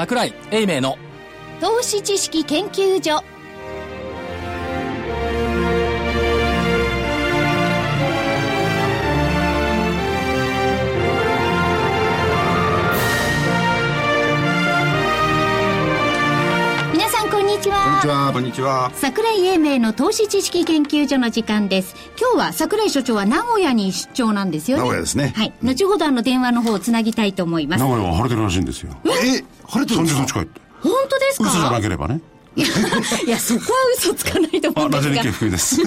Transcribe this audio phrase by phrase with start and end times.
[0.00, 0.96] 桜井英明の。
[1.60, 3.22] 投資知識研究所。
[18.00, 18.32] はこんにちは。
[18.32, 18.90] こんにちは。
[18.94, 21.94] 桜井英明の投資知識研究所の時間です。
[22.18, 24.82] 今日は桜井所長は名古屋に出張なんですよね。
[24.82, 25.52] 名古屋ですねはい。
[25.62, 27.84] 後ほどあの電話の方をつなぎたいと思います。
[27.84, 28.92] 名古屋は晴れてるらしいんですよ。
[29.04, 30.60] え、晴れてるんです30度か近いって。
[30.82, 32.20] 本当です嘘じゃなかければね。
[33.26, 35.32] いや、そこは嘘つかないと思あ、うんですがラジオ日経。
[35.32, 35.80] 福井です。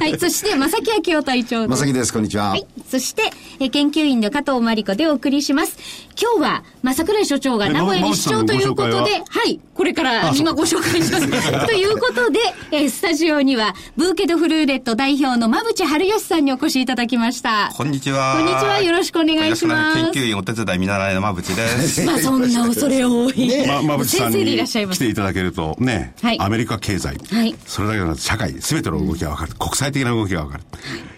[0.00, 0.18] はい。
[0.18, 1.70] そして、正木明夫隊長です。
[1.70, 2.50] まさきです、こんにちは。
[2.50, 2.66] はい。
[2.90, 5.76] そして、え研究員の加藤真理子でお送りします。
[6.20, 9.48] 今日は、まあ、桜井所長がえ名古屋に出張ということで、ままは？
[9.48, 9.60] い。
[9.74, 11.28] これから今ご紹介します。
[11.66, 12.40] ということで、
[12.72, 17.72] えースタジオには、ブーケドフルーレット代表の馬淵春吉さんにお越しいただきました。
[17.74, 18.34] こんにちは。
[18.36, 22.02] こんにちはよろしくお願いします研究員お手伝い見習いの馬淵です。
[22.04, 23.66] まあ、そんな恐れ多い。
[23.66, 24.96] ま、馬淵さん先生でいにらっしゃいます。
[24.96, 29.54] 来ていただけると、ね、はいアメリカ経済、はいそれだけの社会、すべての動きがわかる。
[29.54, 30.64] 国際的な動きがわかる。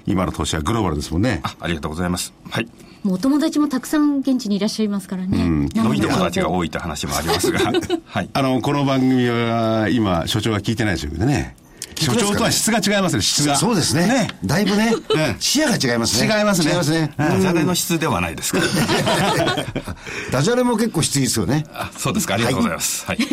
[0.07, 1.41] 今の投資はグローバルですもんね。
[1.43, 2.33] あありがとうございます。
[2.51, 2.69] はい。
[3.03, 5.39] もうお友達もたくさん現地にいらっしゃいますからね。
[5.39, 6.51] 飲み友達がい。
[6.51, 7.59] 多いって話もありますが。
[8.07, 8.31] はい。
[8.33, 11.17] あの、この番組は、今、所長が聞いてないですよね。
[11.17, 11.62] 所聞い
[12.07, 13.57] てますかね長とは質が違いますね、質が。
[13.57, 14.29] そうですね。
[14.45, 16.27] だいぶねええ、視野が違いますね。
[16.27, 17.13] 違いますね違いますね。
[17.17, 18.61] ダジャレの質ではないですか。
[20.31, 21.65] ダジャレも結構質いいですよね。
[21.73, 22.35] あそうですか。
[22.35, 23.07] ありがとうございます。
[23.07, 23.19] はい。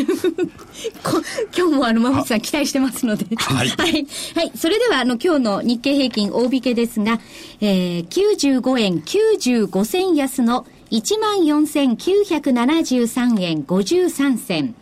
[1.04, 1.22] こ
[1.56, 3.26] 今日もあの、馬淵さん期待してますので。
[3.36, 4.08] はいはい。
[4.36, 4.52] はい。
[4.56, 7.20] それでは、あの、今日の日経平均大引けですが、
[7.62, 14.76] えー、95円95銭安の14,973円53銭。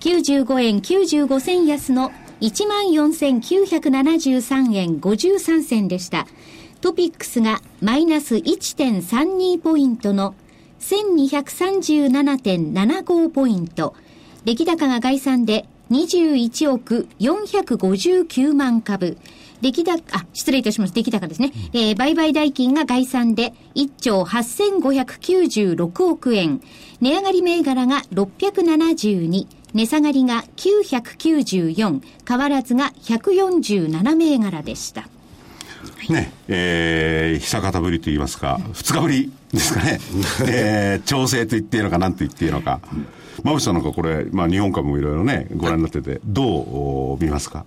[0.00, 6.26] 95円95銭安の14,973円53銭でした。
[6.80, 10.34] トピックスがマイナス1.32ポイントの
[10.80, 13.94] 1237.75ポイント。
[14.44, 19.18] 出来高が概算で21億459万株。
[19.60, 20.94] 出来高、あ、失礼いたします。
[20.94, 21.52] 出来高ですね。
[21.74, 26.62] えー売買代金が概算で1兆8596億円。
[27.02, 29.46] 値上がり銘柄が672。
[29.74, 32.02] 値下がりが994。
[32.28, 35.08] 変わらずが147銘柄でした。
[36.08, 40.00] ね、えー、久方ぶりと言いますか、二日ぶりですかね。
[40.46, 42.80] えー、調整と言っていいのか、なんと言っていいのか。
[43.42, 47.64] 馬渕さんなんかこれ、まあ日本株もいろいろね、ご覧になってて、どうお見ますか？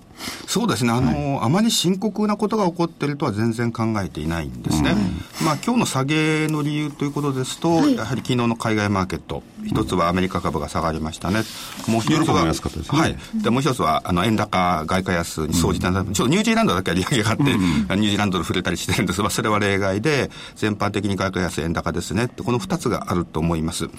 [0.48, 4.96] そうですね、あの、あまり深刻なことが起こっているとは全然考えていないんですね。
[5.44, 11.42] まあ、今日の下げの理由ということですと、やはり昨日の海外マーケット、一つはアメリカ株が下がりましたね。
[11.88, 12.52] もう一つは、ね
[12.88, 13.18] はい。
[13.42, 22.30] で、もう一つは、あの、円高、外貨安に総じて、ちょっとニュージーランドだけは利上げがあって、ニュージーランドで触れたりしてるんですが、それは例外で、全般的に外貨安、円高ですね。
[22.44, 23.90] この二つがあると思います。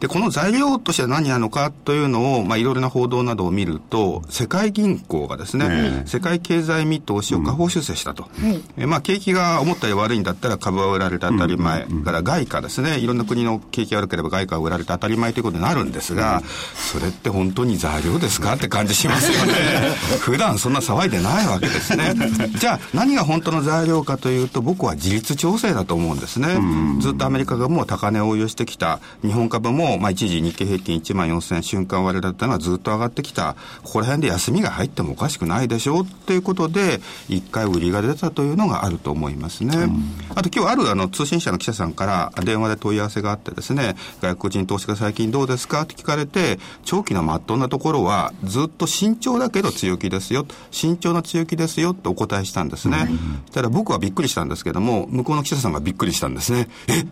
[0.00, 8.28] で、この材料としては何なのかというのを、まあ、いろいろな報道などを見ると、世界銀行がですね、ええ世界経済見通しを下方修正したと。
[8.76, 11.86] えまあ、景気が思ったより悪いんだったら株は売られて当たり前。
[12.04, 12.98] から外貨ですね。
[12.98, 16.42] いろんな国の景気が悪ければ外貨は売られて当たり前ということになるんですが、
[16.76, 19.52] それって本当に材料ですかって感じしますよね。
[20.20, 22.14] 普段そんな騒いでないわけですね。
[22.58, 26.58] じゃあ、何が本当の材料かというと、僕は自立調整だと思うんですね。
[27.00, 29.00] ずっとアメリカ株も高値を応用してきた。
[29.22, 33.54] 日本株も、まあ、一時日経平均1万4000瞬間割れだったのはずっと上がってきた。
[33.82, 39.88] ここら辺で休みが入ってもおかしくないでしょうっていうことで、一回売りが出たというのがあると思いますね。
[40.34, 50.46] あと今日あるあの通信社の記者さんから電話で問い合わせがあってですね、外国人投資家最近どうですかって聞かれて、長期のまっとうなところはずっと慎重だけど強気ですよ。
[50.70, 53.08] 慎重な強気ですよってお答えしたんですね。
[53.52, 56.68] ただ僕はびっくりしたんですけども、向こうの記者さんがびっくりしたんですね。
[56.88, 57.04] え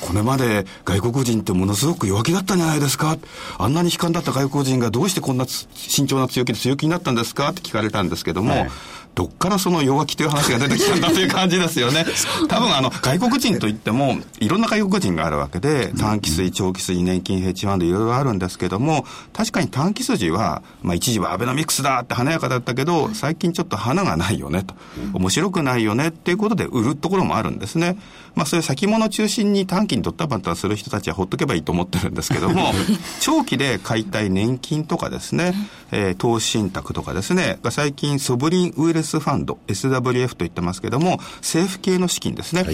[0.00, 3.16] これまで外国人ってものすごく弱気だったんじゃないですか。
[3.58, 7.50] あんなに悲観だった外国人がどうしてこんな慎重な強気で強気になったんですか？
[7.50, 8.70] って聞かれたんですけども、はい
[9.14, 12.04] どっからその弱気という話が出てきたんだという感じですよね。
[12.48, 24.74] 多分あの、外国人といっても、いろんな外国人があるわけで、短期水、長期水、年金、ヘッジファンドいろいろあるんですけども、確かに短期筋は、まあ一時はアベノミクスだって華やかだったけど、最近ちょっと花がないよねと。
[25.12, 27.96] 面白くないよねっていうことで売るところもあるんですね。
[28.34, 32.72] まあそういう先物中心に短期にドッタバタする人たちはほっとけばいいと思ってるんですけども、
[33.20, 35.54] 長期で買いたい年金とかですね、
[35.90, 42.64] えー投資信託とかですね、が最近ソブリンウイルスファンド、SWF と言ってますけども、政府系の資金ですね。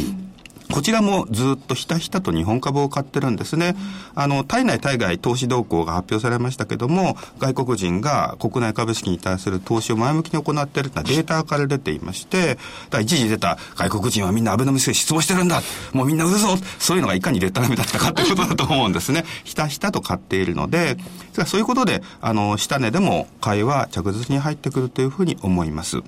[0.72, 3.76] こちらもずっとひたひたと日本株を買ってるんですね。
[4.14, 12.58] あの、体内対外投資動向が発表されましたけども、外国人が国内株式に対する投資を前向きに行っているというのはデータから出ていまして、
[12.90, 19.24] だ一時出た外国人はみんなアベノミスク失望してるんだもうみんな売るぞそういうのがいかに劣化みだったかということだと思うんですね。
[19.44, 20.96] ひたひたと買っているので、
[21.46, 26.02] そういうことで、あの、下値でも買いは着実に入ってくるというふうに思います。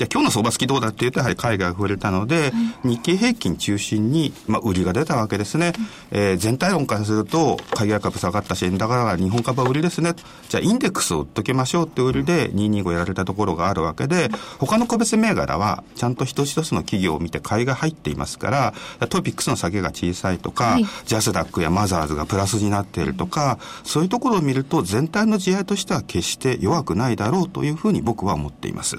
[0.00, 2.52] じゃあ今日の相場好きどうだっていうと、やはり海外が増えたので、
[2.82, 5.74] 日経平均中心に、まあ、売りが出たわけですね。
[6.10, 10.14] えー、全体論からすると、海外株下がったし、円高が日本株は売りですね。
[10.48, 28.96] じゃあインデックスを売っときましょうって売りで225やられたところがあるわけで、他の個別銘柄は、ちゃんと一つ一つの企業を見て買いが入っていますから、トピックスの下げが小さいとか、はい、ジャスダックやマザーズがプラスになっているとか、そういうところを見ると、全体の地合としては決して弱くないだろうというふうに僕は思っています。
[28.96, 28.98] う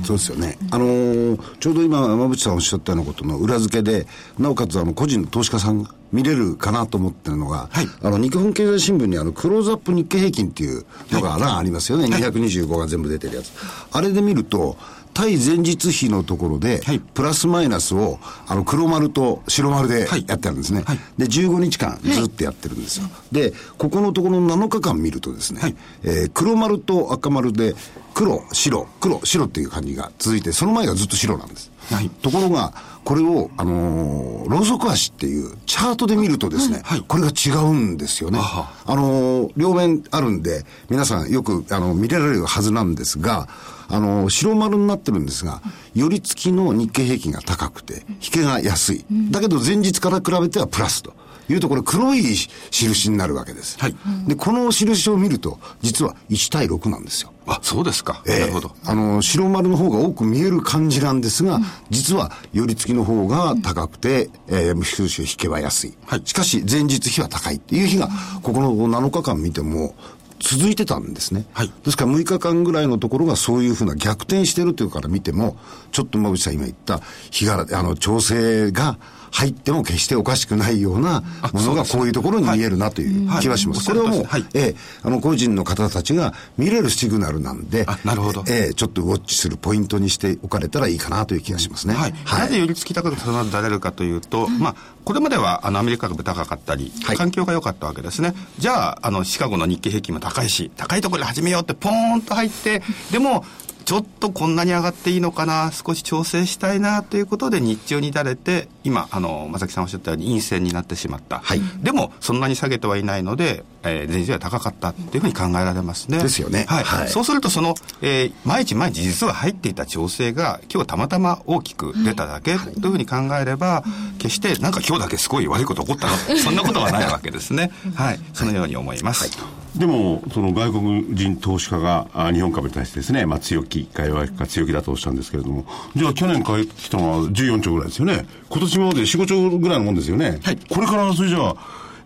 [0.00, 0.58] ん、そうですよね。
[0.70, 4.06] あのーちょうど今、山渕さんおっしゃったようなことの裏付けで、
[4.38, 13.52] なおかつあの個人の投資家さんが見れるかなと思ってるのが、はい、あの日本経済新聞にあのクローズアップ日経平均っていうのが欄ありますよね、はい、225が全部出てるやつ。
[13.92, 14.76] あれで見ると、
[15.18, 20.84] 対前日比のところで、はい、プラスマイナスを、あの、黒丸と白丸でやってあるんですね。
[20.86, 23.06] はい、で、15日間ずっとやってるんですよ。
[23.06, 27.74] はい、で、ここのところの7日間見るとですね、はい、えー、黒丸と赤丸で、
[28.14, 31.72] 黒、白、黒、白っていう感じが続いて、その前がずっと白なんです。
[31.90, 32.72] はい、ところが、
[33.02, 38.38] これを、あのー、ロウソク足っていうチャートで見るとですね、はい、これが違うんですよね。
[38.40, 43.48] あのー、両面あるんで、皆さんよく、あの、見られるはずなんですが、
[43.88, 45.62] あの、白丸になってるんですが、
[45.94, 49.04] 寄り付きの日経平均が高くて、引けが安い。
[49.30, 51.12] だけど前日から比べてはプラスと。
[51.52, 52.22] いうところ黒い
[52.70, 53.78] 印になるわけです。
[53.78, 53.96] はい。
[54.26, 57.32] で、この印を見ると、実は1対6なんですよ。
[57.46, 58.22] あ、そうですか。
[58.26, 58.72] えー、なるほど。
[58.84, 65.94] あの、白丸の方が多く見える感じなんですが、うん、実は寄り付きの方が高くて、うん、えー、収支引けば安い。
[66.04, 66.22] はい。
[66.24, 68.10] しかし、前日比は高いっていう日が、
[68.42, 69.94] ここの7日間見ても、
[70.40, 71.46] 続いてたんですね。
[71.52, 71.72] はい。
[71.84, 75.56] ですから6日間ぐらいのところがそういうふうな逆転してるというから見ても、
[75.92, 77.00] ちょっと馬渕さん今言った、
[77.30, 78.98] 日柄、あの、調整が、
[79.30, 81.22] 入っても決しておかしくないような
[81.52, 83.86] ものがこういうところに見えるなという気はします。
[83.86, 88.44] これはもう、はい、えー、あの、個人の方たちが見れるシグナルなんで、なるほど。
[88.48, 91.94] えー、ちょっとウォッチするポイントにしておかれたらいいかなという気がしますね。
[91.94, 92.14] はい。
[92.24, 98.34] はい、なぜ寄り付き高く育てられるかというと、まあ、これまではあのアメリカ株高かったり、環境が良かったわけですね。
[98.58, 103.44] じゃあ、あの、シカゴの日経平均も高いし、高いところで始めようってポーンと入って、でも、
[103.88, 111.38] ちょっとこんなに上がっていいのかな、少し調整したいなということで日中にだれて、今、あの、正木さんおっしゃったように陰線になってしまった。
[111.38, 116.22] はい、でも、そんなに下げてはいないので、えー、前日は高かったというふうに考えられますね。
[116.22, 116.66] ですよね。
[116.68, 116.84] はい。
[116.84, 123.84] はい、そうすると、その、えー、毎日毎日実は入っていた調整が、今日たまたま大きく出ただけというふうに考えれば、
[124.18, 127.70] 決してなんか今日だけすごい悪いこと起こったの、そんなことはないわけですね。
[127.96, 128.20] はい。
[128.34, 129.22] そのように思います。
[129.22, 135.64] はいでも、その外国人投資家が日本株に対してですね、まあ、強気か弱気か強気だとおっしゃるんですけれども、
[135.94, 138.26] じゃあ去年買ってきたのは14兆ぐらいですよね。
[138.48, 140.40] 今年まで4、5兆ぐらいのもんですよね。
[140.42, 140.58] はい。
[140.68, 141.56] これからそれじゃあ、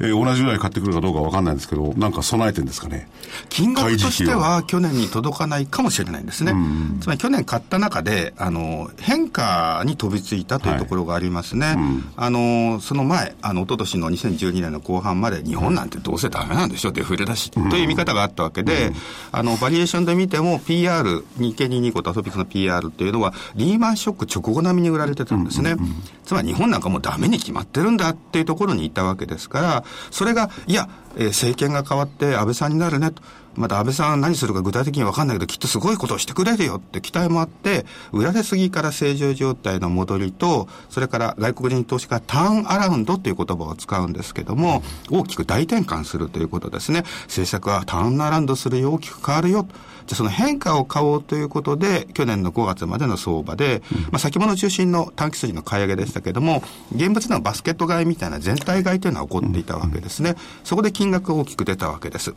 [0.01, 3.09] えー、同じぐらい買ってくるかどうかわかんないんですけど、なんか備えてるんですかね。
[3.49, 6.55] 金額としては去年に届かないかもしれないんですね。
[7.01, 11.67] つまり去年買った中で、あの、変化に飛びついたというところがありますね。
[11.67, 18.95] はいうん、あの、その前、あの、一昨年の2012年の後半まで日本なんてどうせダメなんでしょ、デフレだし、うん、という見方があったわけで、うん、
[19.33, 25.77] あの、バリエーションで見ても PR、日経225とアトピックの PR っていうのは、リーマンショック直後並みに売られてたんですね。
[26.25, 33.23] つまり日本なんかもうダメに決まってるんだっていうところにいたわけですから、それが、いや、えー、政権が変わって安倍さんになるねと。
[33.55, 47.03] また安倍さん何するか具体的に分かんないけど、きっとすごいことをしてくれるよって期待もあって、売られすぎから正常状態の戻りと、それから外国人投資家ターンアラウンドという言葉を使うんですけども、大きく大転換するということですね。
[47.25, 49.67] 政策はターンアラウンドするよ、大きく変わるよ。
[50.07, 56.63] じゃその変化を買おうということで、去年の5月までの相場で、まあ、先物中心の短期筋の買い上げでしたけども、
[56.95, 60.35] 現物のバスケット買いみたいな全体買いというのは起こっていたわけですね。
[60.65, 62.33] そこで金額が大きく出たわけです。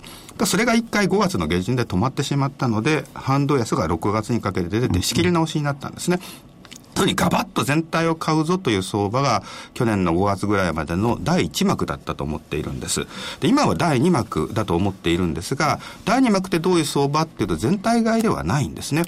[0.45, 6.19] それが1回5月の下旬で止まってしまったので、反動安が6月にかけて出て仕切り直しになったんですね。
[6.95, 9.43] とにガバッと全体を買うぞという相場が
[9.75, 13.05] 去年の5月ぐらいまでの第1幕だったと思っているんです。
[13.39, 19.03] で、今は第2幕だと思っているんですが、第2幕ってどういう相場っていうと全体買いではないんですね。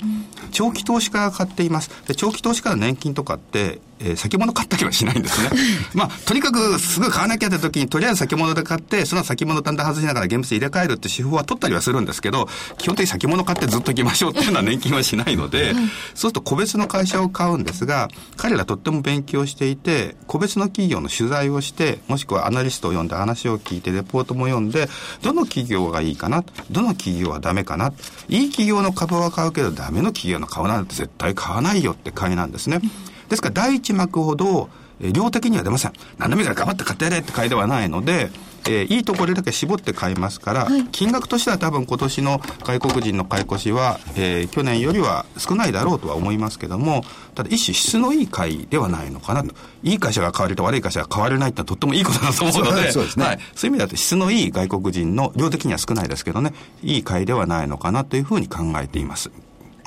[0.51, 1.89] 長期投資家が買っています。
[2.05, 5.49] で長期投資家の年金とかってえー、先物買ったりはしないんですね。
[5.93, 24.89] まあ、とにかくすぐ買わなきゃって時に、とりあえず先物で買って、その先物だんだん外しながら現物入れ替えるって手法は取ったりはするんですけど、基本的に先物買ってずっと行きましょうっていうのは年金はしないので、そうすると個別の会社を買うんですが、彼らとっても勉強していて、個別の企業の取材をして、もしくはアナリストを読んで話を聞いて、レポートも読んで、
[25.21, 27.93] どの企業がいいかな、どの企業はダメかな、
[28.29, 32.81] いい企業の株は買うけどダメの企業の株なんて絶対買わないよって買いなんですね。
[33.29, 34.69] ですから第一幕ほど、
[34.99, 35.93] え量的には出ません。
[36.17, 38.29] 何でもいいから頑張って買ってやれって買いではないので、
[38.69, 47.03] えー、いいところだけ絞って買いますから、はい、金額としては多分今年の外国人の買い越しは、えー、去年よりは少ないだろうとは思いますけども、
[47.35, 49.55] ただ一種質のいい買いではないのかなと。
[49.83, 53.39] いい会社が買われて悪い会社が買われないってとってもいいことだと思うので、 そうですね、はい。
[53.55, 56.53] そういう意味だと質のいい外国人の、量的には少ないですけどね、
[56.83, 59.31] いい買いではないのかなというふうに考えています。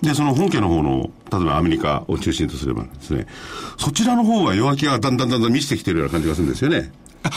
[0.03, 3.27] で、その本家の方の、例えばアメリカを中心とすればですね、
[3.79, 6.93] そちらの方が弱気がだんだんだんだん見せてきてるような感じがするんですよね。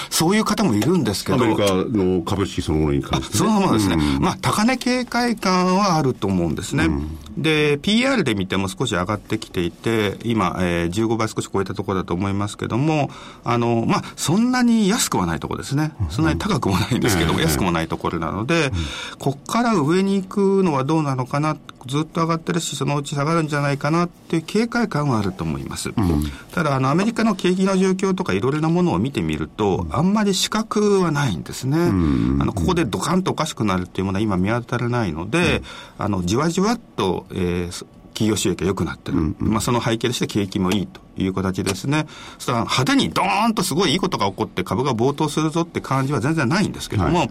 [0.10, 1.44] そういう方もいるんですけど。
[1.44, 3.96] アメリカの株式そのものに関して、ね、そのままですね。
[3.96, 6.86] うん、まあ、高値警戒感はあると思うんですね。
[6.86, 13.10] うん、で、PR で見ても少し上がってきていて、今、えー、15倍少し超えたところだと思いますけども、
[13.44, 15.94] あの、まあ、そんなに安くはないところですね。
[16.10, 18.72] そんなに高くもないんですけども、安くもないところなので、
[19.20, 25.90] こっから上に行くのはどうなのかな、ずっと上がってるし、そのうち下がるんじゃないかなっていう警戒感はあると思います。
[25.90, 26.24] うん、
[26.54, 31.78] ただ、あの、アメリカの景気の状況とかいろいろなものを見てみると、あんまり覚はないんですね。
[31.78, 35.64] あの、ここでドカンとおかしくなるっていうものは今見当たらないので、
[35.98, 39.18] あの、じわじわっと、えー、企業収益が良くなってる。
[39.18, 42.06] うんうん、まあ、その背景として景気もいいという形ですね。
[42.38, 47.30] そしたら派手にドーンとすごいいいことが起こって株が暴騰するぞって感じは全然ないんですけども、はい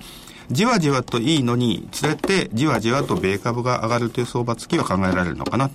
[0.51, 5.69] じわじわといいのにつれて、じわじわと米株が上がるという相場付きは考えられるのかな。
[5.69, 5.73] で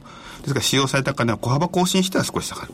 [0.47, 2.73] すから、使用された金は小幅更新しては少し下がる。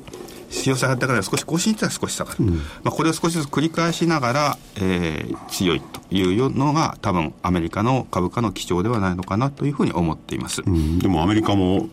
[0.54, 11.90] 使用されたから少し更新しては少し下がる、うん、まあ、これを少しずつ繰り返しながら、えー、強いというのが多分アメリカの株価の基調ではないのかなというふうに思っています、うん、でもアメリカも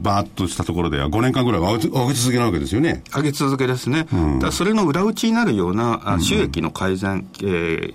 [0.00, 3.02] バーッとしたところでは5年間ぐらい上げ続けなわけですよね。
[3.14, 7.92] 上げ続けですね、うん、だそれの裏打ちになるような収益の改善、うん、え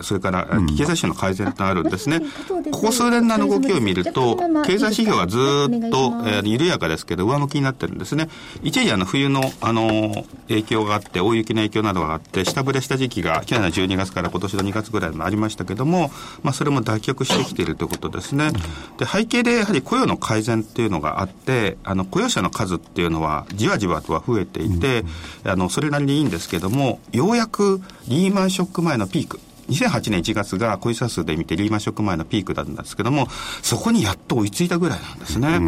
[0.00, 2.20] それから経済指標の改善があるん ですね。
[2.72, 4.36] ここ数年の動きを見ると、
[4.66, 5.40] 経済指標はずっ
[5.90, 8.28] と、えー、緩やかですけど、上向きになってるんですね。
[8.62, 16.10] 一時あの冬の、あの、影響があって、大雪の影響などがあって、下振れした時期が去年の12月から今年の2月ぐらいもありましたけども、
[16.42, 18.50] まあそれも脱却してきているということですね。
[18.98, 25.04] で、背景でやはり雇用の改善っていうのがあって、あの、雇用者の数っていうのはじわじわとは増えていて、
[25.44, 33.28] あの、それなりにいいんですけども、ようやくリーマンショック前のピーク、2008年1月が雇用者数で見てリーマンショック前のピークだったんですけども、
[33.62, 35.60] そこにやっと追いついたぐらいなんですね。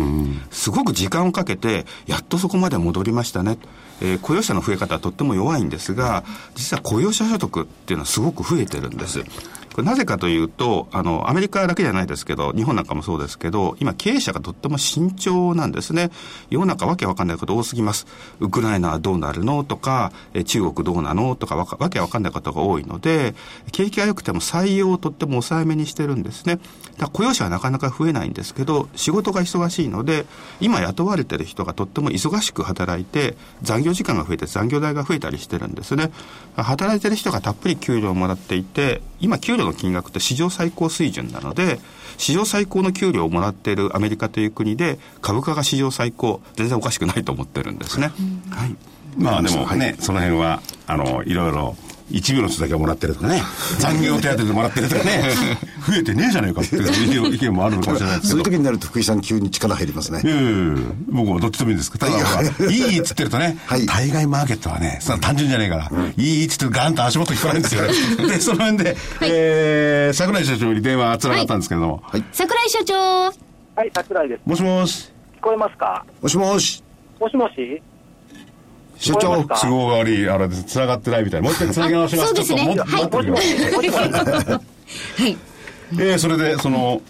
[0.50, 3.58] すごく時間をかけて、やっとそこまで戻りましたね。
[4.00, 6.24] えー、雇用者の増え方はとっても弱いんですが、
[6.54, 9.24] 実は雇用者所得っていうのはすごく増えてるんです。
[9.76, 16.10] これなぜかというと、あの、アメリカだけじゃないですけど、日本なんかもそうですけど、今経営者がとっても慎重なんですね。
[16.48, 18.06] 世の中わけわかんないこと多すぎます。
[18.40, 23.34] ウクライナはどうなるのとか、え中国どうなのとかわけわかんないことが多いので、
[23.70, 26.58] 景気が良くても採用をとっても抑えめにしてるんですね。
[26.96, 30.24] だ雇用者はなかなか増えないんですけど、仕事が忙しいので、
[30.58, 36.10] 今雇われてる人がとっても忙しく働いて、残業時間が増えて残業代が増えたりしてるんですね。
[36.56, 41.78] 働いてる人がたっぷり給料をもらっていて、今給料の金額って史上最高水準なので、
[42.16, 48.12] 史上最高の給料をもらっているアメリカという国で、株価が史上最高、全然おかしくないと思ってるんですね。
[48.50, 48.76] はい。
[49.18, 51.76] まあでもね、その辺は、あの、いろいろ
[52.10, 53.42] 一部の人だけはもらってるとかね、
[53.78, 55.22] 残業手当でもらってるとかね、
[55.86, 58.30] 増えてねえじゃねえかっていう意見もあるのかもしれないですけど。
[58.30, 60.22] そういう時になると福井さん急に力入りますね。
[61.08, 67.88] 僕もどっちでもいいんですけど、ただ、いいっつってるとね、はい、対外マーケットはね、そ単純じゃねえから、うん、いいっつってガンと足元引かないんですよね。
[68.28, 72.02] で、その辺で、はい、えー、桜井社長に電話つながったんですけども。
[72.04, 73.32] はい、桜井社長は
[73.84, 74.40] い、桜井です。
[74.46, 75.10] もしもし。
[75.38, 76.04] 聞こえますか？
[76.22, 76.82] もしもし。
[77.20, 77.82] もしもし？
[78.98, 81.44] 所長、都合が悪い、あれで、繋がってないみたいな。
[81.44, 82.28] もう一回繋げ直します。
[82.28, 82.64] そうですね。
[82.64, 82.76] はい。
[85.22, 85.36] はい。
[85.92, 87.00] えー、それで、その、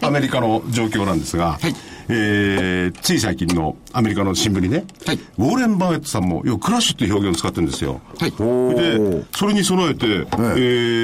[0.00, 1.74] アメリカの状況なんですが、はい、
[2.08, 8.00] えー、つい最近のアメリカの新聞にね、はい、ウォーレン・バフェットさんも、要クラッシュっていう表現を使ってるんですよ。
[8.18, 10.10] はい、で、それに備えて、え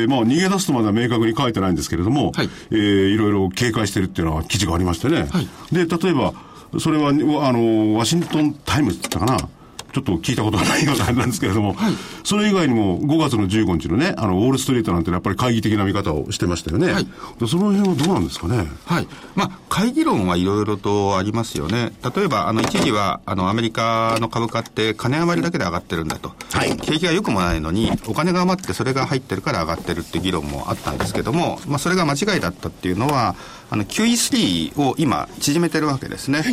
[0.05, 5.27] ー、まあ、逃げ出すとまでは明確に書いてないんですけれども、はいえー、いろいろ警戒してるっていうのは記事がありましてね。
[5.31, 6.35] はい、で、例えば、
[6.81, 7.13] それは、あ
[7.53, 9.49] の、ワシントンタイムズって言ったかな。
[9.93, 11.77] ちょっと聞いたことがないようなあれなんですけれども、
[12.25, 16.91] それ以外にも5月の15日のね、あの、ウォールストリートなんてやっぱり懐疑的な見方をしてましたよね。
[16.91, 17.07] はい
[17.39, 18.67] でその辺はどうなんですかね？
[18.87, 19.09] はい。
[19.35, 21.93] まあ、会議論はいろいろとありますよね。
[22.17, 26.33] 例えば、あの、一時は、あの、アメリカの株価って金余りだけで上がってるんだと。
[26.55, 33.35] はい景気が良くもないのに、お金が余ってそれが入ってるから上がってるって議論もあったんですけども、まあ、それが間違いだったっていうのは、
[33.73, 36.45] あの、QE3 を今、縮めてるわけですね。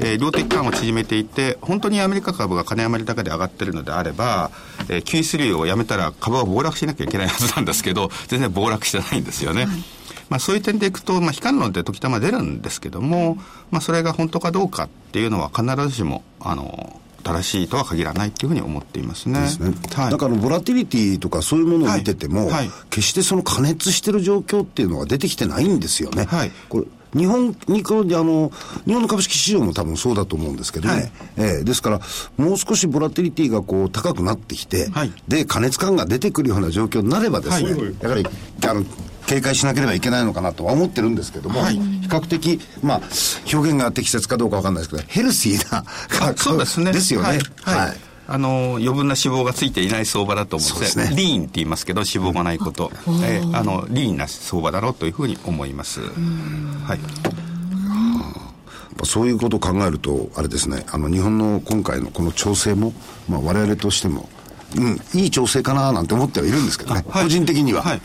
[0.00, 4.50] えー量的緩和を縮めていて、本当にアメリカ株が金余りだけで上がってるのであれば、
[4.88, 9.68] えー、QE3 をやめたら株は暴落しなきゃいけないはずなんですけど、 全然暴落してないんですよね。
[10.30, 13.38] まあ、そういう点でいくと、まあ、悲観論って時たま出るんですけども、
[13.70, 19.40] まあ、それが本当かどうかっていうのは必ずしも、あの、正しいとは限らないっていうふうに思っていますね。
[19.40, 19.74] ですね。
[19.94, 20.10] はい。
[20.10, 26.26] だから、ボラティリティとかそういうものを見てても、はいはい決してその加熱してる状況っていうのが出てきてないんですよね。
[26.26, 28.50] はいこれ日本にこあの、
[28.86, 30.94] 日本の株式市場も多分そうだと思うんですけどね。
[30.94, 32.00] はいええですから、
[32.36, 38.26] もう少しボラティリティがこう高くなってきて、はいで、加熱感が出てくるような状況になればですね、はいやはり、
[38.66, 38.84] あの、
[39.26, 43.00] 警戒しなければいけないのかなとは思ってるんですけども、はい比較的、まあ、
[43.52, 46.92] 表現が適切かどうかわかんないですけど、ヘルシーな価格そうですね。
[46.92, 47.26] ですよね。
[47.26, 47.38] はい。
[47.88, 52.90] はいあの、余分な脂肪がついていない相場だと思うんですねリーンって言いますけど、脂肪がないこと。
[53.22, 56.00] えーあの、リーンな相場だろうというふうに思います。
[56.00, 57.00] はい。
[59.04, 62.94] そういうことを考えると、あれですね、あの日本の今回のこの調整も、
[63.28, 64.28] まあ、我々としても、
[64.76, 67.82] うん、いい調整かななんて思ってはいるんですけどね、はい個人的には。
[67.82, 68.00] はい。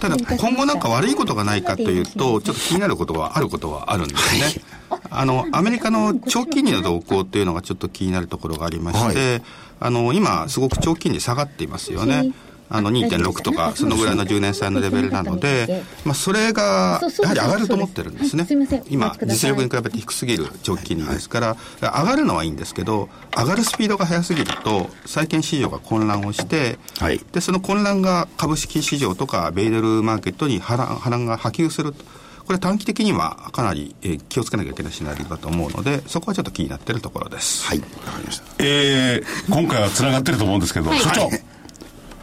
[0.00, 4.64] ただ、今後なんか悪いことがないかというと、ちょっと気になることはあることはあるんですね。
[5.10, 9.42] あの、アメリカの長期金利の動向っていうのがちょっと気になるところがありまして、
[9.80, 12.32] あの、今、すごく長期金利下がっていますよね。
[12.74, 18.46] あの、2.6とか、 そのぐらいの10年債のレベルなので、 まあ、それが、やはり上がると思ってるんですね。
[18.90, 27.20] 今実力に比べて低すぎる長期金利ですから、上がるのはいいんですけど、上がるスピードが速すぎると、債券市場が混乱をして、はい。
[27.32, 32.04] で、その混乱が株式市場とかベイデルマーケットに波乱波乱が波及すると。
[32.46, 37.66] これ短期的にはかなり、えー気をつけなきゃいけないシナリオだと思うので、そこはちょっと気になっているところです。
[37.66, 38.44] はい、わかりました。
[38.58, 40.98] えー、今回は繋がってると思うんですけど、はい。
[40.98, 41.53] 所長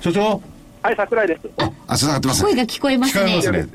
[0.01, 0.41] 所長？
[0.83, 1.41] はい、桜井です。
[1.87, 2.49] あ、繋がってますね。
[2.49, 3.41] 声が聞こえますね聞こえま。
[3.43, 3.67] すね。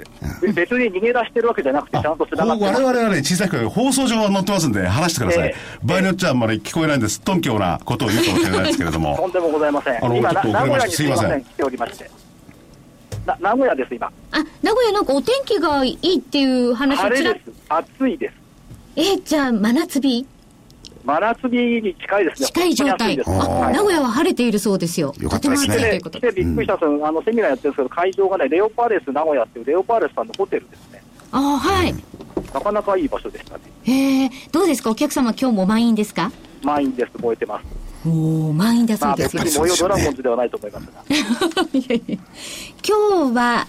[0.42, 2.82] べ別に逃げ出してるわけじゃなくて、ちゃんと繋がってます。
[2.82, 5.48] 我々はね、小さい声で放送上は載ってますんで、話してください。
[5.50, 5.54] え
[5.84, 7.20] 場合によっちゃあんまり聞こえないんです。
[7.20, 9.30] 頓強なことを言うかもしれないですけれど ともん。
[9.30, 10.04] でもございません。
[10.04, 12.10] あの今、なちょっと遅れま名古屋にしたすいませんすいません、来ておりまして。
[13.26, 14.06] な名古屋です、今。
[14.32, 17.50] あ、名古屋なんかお天気がいいっていう話をちらっ晴れです。
[17.68, 18.34] 暑いです。
[18.96, 20.26] え、じゃあ真夏日？
[21.06, 22.46] 真夏日に近いですね。
[22.48, 23.16] 近い状態。
[23.18, 25.14] はい名古屋は晴れているそうですよ。
[25.20, 26.28] よかったですねとても暑いといでうことで。
[26.32, 31.02] 来てびっくりしたんですけど、あのセミナーやってるんですけど、会場がね、レオパレス名古屋っていうレオパレスさんのホテルですね。
[31.30, 31.94] あはい。
[32.52, 33.60] なかなかいい場所でしたね。
[33.84, 34.90] へえ、どうですか？
[34.90, 36.32] お客様今日も満員ですか？
[36.62, 37.64] 満員です、燃えてます。
[38.08, 39.42] おお満員だそまあうですよ。
[39.44, 41.62] 別に燃えよドラゴンズではないと思いますが。
[41.72, 42.16] いやいや
[42.84, 43.66] 今日は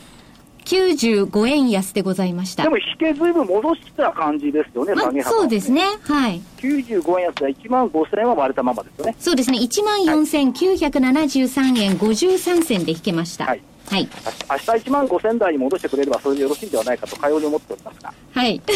[0.68, 2.64] 95円安でございました。
[2.64, 5.82] でも引けずいぶん戻した感じですよね、ま下げ幅はそうですね。
[6.04, 6.42] はい。
[6.58, 9.16] 95円安で1万5000円は割れたままですよね。
[9.18, 9.60] そうですね。
[9.60, 13.46] 14,973円53銭で引けました。
[13.46, 13.62] はい。
[13.90, 14.10] はい。
[14.50, 18.14] 明日1万5000台に戻してくれればそれでよろしいんではないかとかように思っておりますが。
[18.34, 18.62] はい。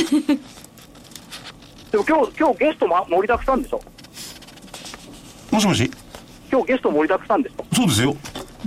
[1.92, 3.82] でも今日、今日ゲストも盛りだくさんでしょ？
[5.52, 5.92] もしもし？
[6.50, 7.66] 今日ゲスト盛りだくさんでしょ？
[7.76, 8.16] そうですよ。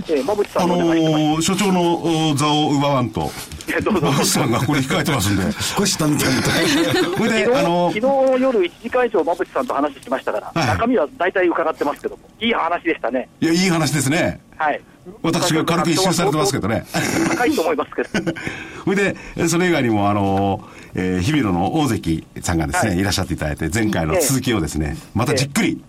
[0.07, 1.23] えー、馬淵さあのんのお願いします。
[1.23, 3.31] ー、所長のお座を奪わんと、
[3.67, 5.43] えーどうぞ馬淵さんがこれ控えてますんで。
[5.51, 6.27] 少し淡々と。
[7.17, 13.29] それで、昨日あの昨日夜1時間以上馬淵さんと話しましたから、はい中身は大体伺ってますけども、いい話でしたね。
[13.39, 14.41] いや、いい話ですね。
[14.57, 14.81] はい。
[15.21, 16.85] 私が軽く一周されてますけどね。
[17.29, 18.09] 高いと思いますけど。
[18.85, 25.81] それで、えそれ以外にも、あの、えー日比野の大関さんがですね、はいい、らっしゃっていただいて、前回の続きをですね、またじっくり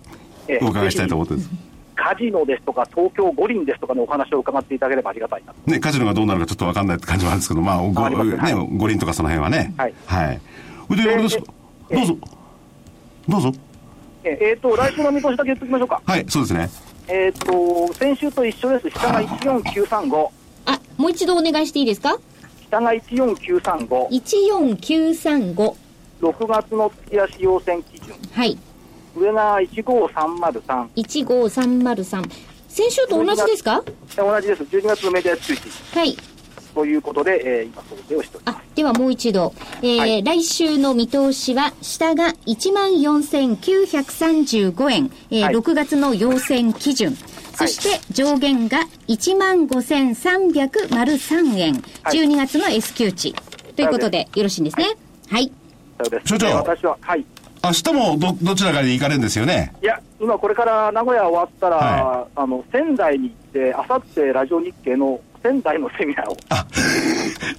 [0.48, 1.50] ええお伺いしたいと思ってます。
[1.96, 5.70] カジノですとか、東京五輪ですとかのお話を伺っていただければありがたいなと。
[5.70, 9.74] ね、カジノがどうなるかちょっとわかんないって感じはあるんですけど、まあ、ごありますね、はい五輪とかその辺はね。
[9.76, 10.40] はいはい。
[10.88, 11.42] それで、あれですど
[12.02, 12.16] うぞ。
[13.28, 13.52] どうぞ。
[14.24, 16.02] ええーと、来週の見通しだけ言っておきましょうか。
[16.04, 16.68] はい、そうですね。
[17.08, 18.90] えっ、と、先週と一緒です。
[18.90, 20.28] 下が14935。
[20.66, 22.18] あ、もう一度お願いしていいですか？
[22.70, 24.08] 下が14935。
[24.08, 25.74] ?14935。
[26.20, 28.14] 6月の月足要線基準。
[28.32, 28.58] はい。
[29.16, 30.88] 上が15303。
[30.96, 32.30] 15303。
[32.68, 33.82] 先週と同じですか？
[34.16, 34.62] 同じです。
[34.64, 35.60] 12月のメディア通知。
[35.96, 36.16] はい。
[36.74, 38.58] ということで、えー今、想定をしております。
[38.58, 39.54] あ、ではもう一度。
[39.80, 47.16] えーはい来週の見通しは、下が14,935円、えーはい6月の要請基準。
[47.54, 53.32] そして上限が15,303円、はい12月の S q 値。
[53.74, 54.84] ということで、よろしいんですね。
[55.30, 55.50] はい。
[55.98, 56.26] そうです。
[56.28, 57.24] 所長えー私は、はい。
[57.66, 59.72] 明日もど、どちらかに行かれるんですよね？
[59.82, 66.66] いや、今これから名古屋終わったら、はあの、仙台に行って、あさってラジオ日経の仙台のセミナーをあ、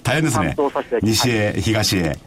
[0.03, 0.55] 大変ですね
[1.01, 2.17] 西へ、東へ。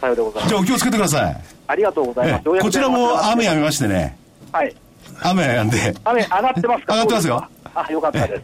[0.00, 0.48] さようでございます。
[0.48, 1.36] じゃあお気をつけてください。
[1.66, 2.42] ありがとうございます。
[2.48, 4.16] ええこちらも雨やめめましてね。
[4.52, 4.74] はい。
[5.22, 5.94] 雨やんで。
[6.04, 6.94] 雨上がってますか？
[6.94, 8.42] 上がってますよあ、よかったです。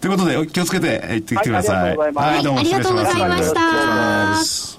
[0.00, 1.96] ということで、お気をつけて行ってきてください。
[1.96, 4.77] はいありがとうございますどうもありがとうございまし失礼した。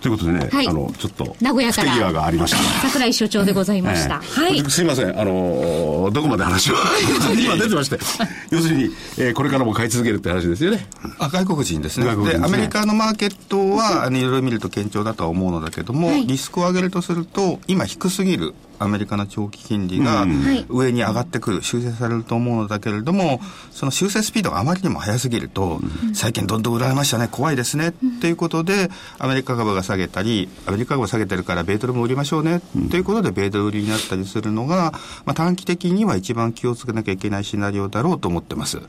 [0.00, 2.58] ということでね、はいあの、ちょっと、名古屋から不がありました。
[2.88, 4.20] 桜井所長でございました。
[4.22, 4.70] ええはい。
[4.70, 6.74] すいません、あのーどこまで話を、
[7.36, 7.98] 今出てまして、
[8.50, 10.86] 要するに、えーこれからも買い続けるって話ですよね。
[11.18, 25.80] あ外国人ですねでねアメリカのマーケットはあのいろいろ見ると堅調だとは思うのだけども、はいリスクを上げるとすると今低すぎるアメリカの長期金利がはい上に上がってくる修正されると思うのだけれどもその修正スピードがあまりにも速すぎると、
[26.14, 32.60] 最近どんどん売られましたね怖いですね、っていうことでアメリカ株が下げたりアメリカ株が下げてるから米ドルも売りましょうね、
[32.90, 34.92] ということで米ドル売りになったりするのが、
[35.24, 38.80] まあ、短期的には一番気をつけなきゃいけないシナリオだろうと思ってます。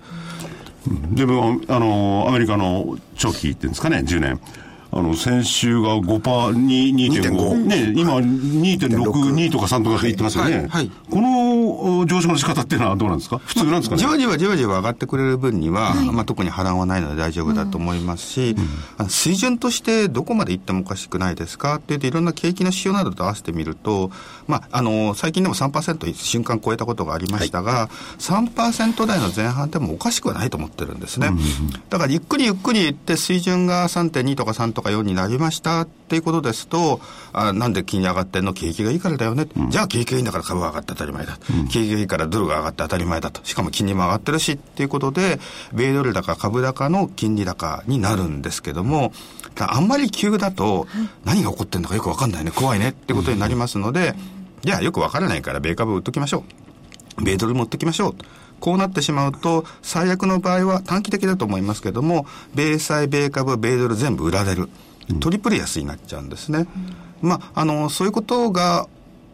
[1.12, 4.40] でも、あの、アメリカの長期っていうんですかね、10年。
[4.98, 7.56] あの、先週が5%、に2.5。
[7.66, 8.88] ね、今2.6、
[9.34, 10.56] 2とか3とか言ってますよね。
[10.56, 13.40] はいはいこのお上昇の仕方っていうのはどうなんですか？
[13.40, 18.56] 普通なんですかね、じわじわじわじわ上がってくれる分には、まあ、特に波乱はないので大丈夫だと思いますし、
[18.98, 24.12] あの水準としてどこまで行ってもおかしくないですかって言っていろんな景気の指標などと合わせてみると、
[24.48, 31.30] まあ、あの最近でも3%瞬間超えたことがありましたが、3%台の前半でもおかしくはないと思ってるんですね、
[31.90, 37.00] だからゆっくりゆっくりいって水準が3.2とか3とか4になりましたっていうことですと
[37.34, 38.54] あなんで金利上がってんの？
[38.54, 45.40] 景気がいいからだよね、じゃあ景気がいいんだから株が上がって当たり前だ、景気からドルが上がって当たり前だとしかも金利も上がってるしっていうことで
[45.74, 49.12] 米ドル高株高の金利高になるんですけども
[49.60, 50.88] あんまり急だと
[51.26, 54.14] 何が起こってんのかよく分かんないね怖いねってことになりますので、
[54.62, 56.44] じゃあよく分からないから米株売っときましょ
[57.18, 58.16] う米ドル持ってきましょう。
[58.60, 64.70] こうなってしまうと、最悪の場合は短期的だと思いますけども、米債、米株、米ドル全部売られる。
[65.20, 66.68] トリプル安になっちゃうんですね。
[67.22, 68.88] まあ、あの、そういうことが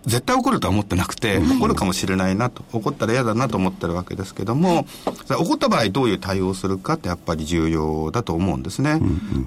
[0.05, 4.85] 絶対起こるとは思ってなくて、起こるかもしれないなと、起こったら嫌だなと思ってるわけですけども、
[5.27, 8.99] 起こった場合どういう対応をするかってやっぱり重要だと思うんですね。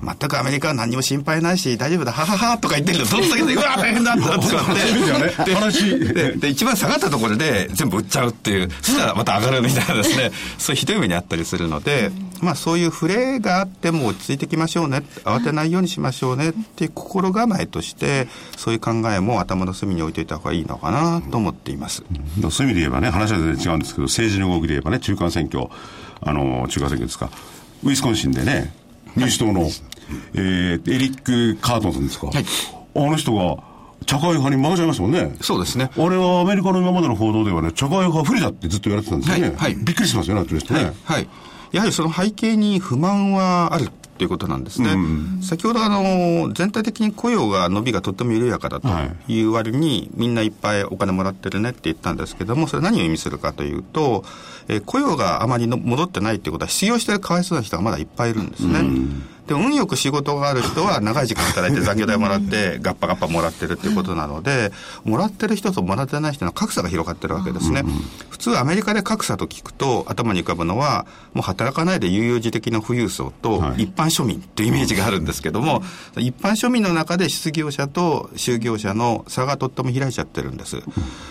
[0.03, 5.45] 全くアメリカは何にも心配ないし、大丈夫だ、はははとか言ってると、どっちだけで、うわ、大変だってなってしまって。
[5.45, 12.11] で話でで一番下がったところで全部売っちゃうっていう、そしたらまた上がるみたいなですね、そういうひどい目にあったりするので、
[12.43, 22.05] まあそういう触れがあっても落ち着いていきましょうね、慌てないようにしましょうねっていう心構えとして、そういう考えも頭の隅に置いておいた方がいいのかなと思っています。
[22.51, 25.69] そういう意味で言えばね、話は全然違うんですけど、政治の動きで言えばね、中間選挙、
[26.21, 27.31] あの、中間選挙ですか、
[27.85, 28.73] ウィスコンシンでね、
[29.17, 29.71] 民主党の、
[30.35, 32.45] えーエリック・カートンさんですか、はい
[32.95, 33.63] あの人が、
[34.07, 35.35] 茶会派に負けちゃいましたもんね。
[35.41, 35.91] そうですね。
[35.97, 39.43] あれはアメリカの今までの報道ではね、茶会派は不利だってずっと言われてたんですよね。
[39.49, 40.85] はいはいびっくりしますよね、あとですね。
[40.85, 41.29] はい、はい。
[41.73, 44.95] やはりその背景に不満はあるっていうことなんですね。
[45.43, 48.89] 先ほどあの、全体的に雇用が伸びがとっても緩やかだと
[49.29, 54.25] いう割に、みんないっぱいお金もらってるねって言ったんですけども、それ何を意味するかというと、
[54.69, 58.81] えー雇用があまりの戻ってないっていうことは、失業してるかわいそうな人がまだいっぱいいるんですね。
[59.47, 64.73] で、運よく仕事がある人は長い時間働いて残業代もらって、 ガッパガッパもらってるっていうことなので、
[65.05, 67.85] もらってる人ともらってない人の格差が広がってるわけですね。
[68.29, 75.83] 普通アメリカで格差と聞くと頭に浮かぶのは、もう働かないで悠々自適の富裕層とはい一般庶民っていうイメージがあるんですけども、
[76.17, 80.83] 一般庶民の中で失業者と就業者の差がとっても開いちゃってるんです。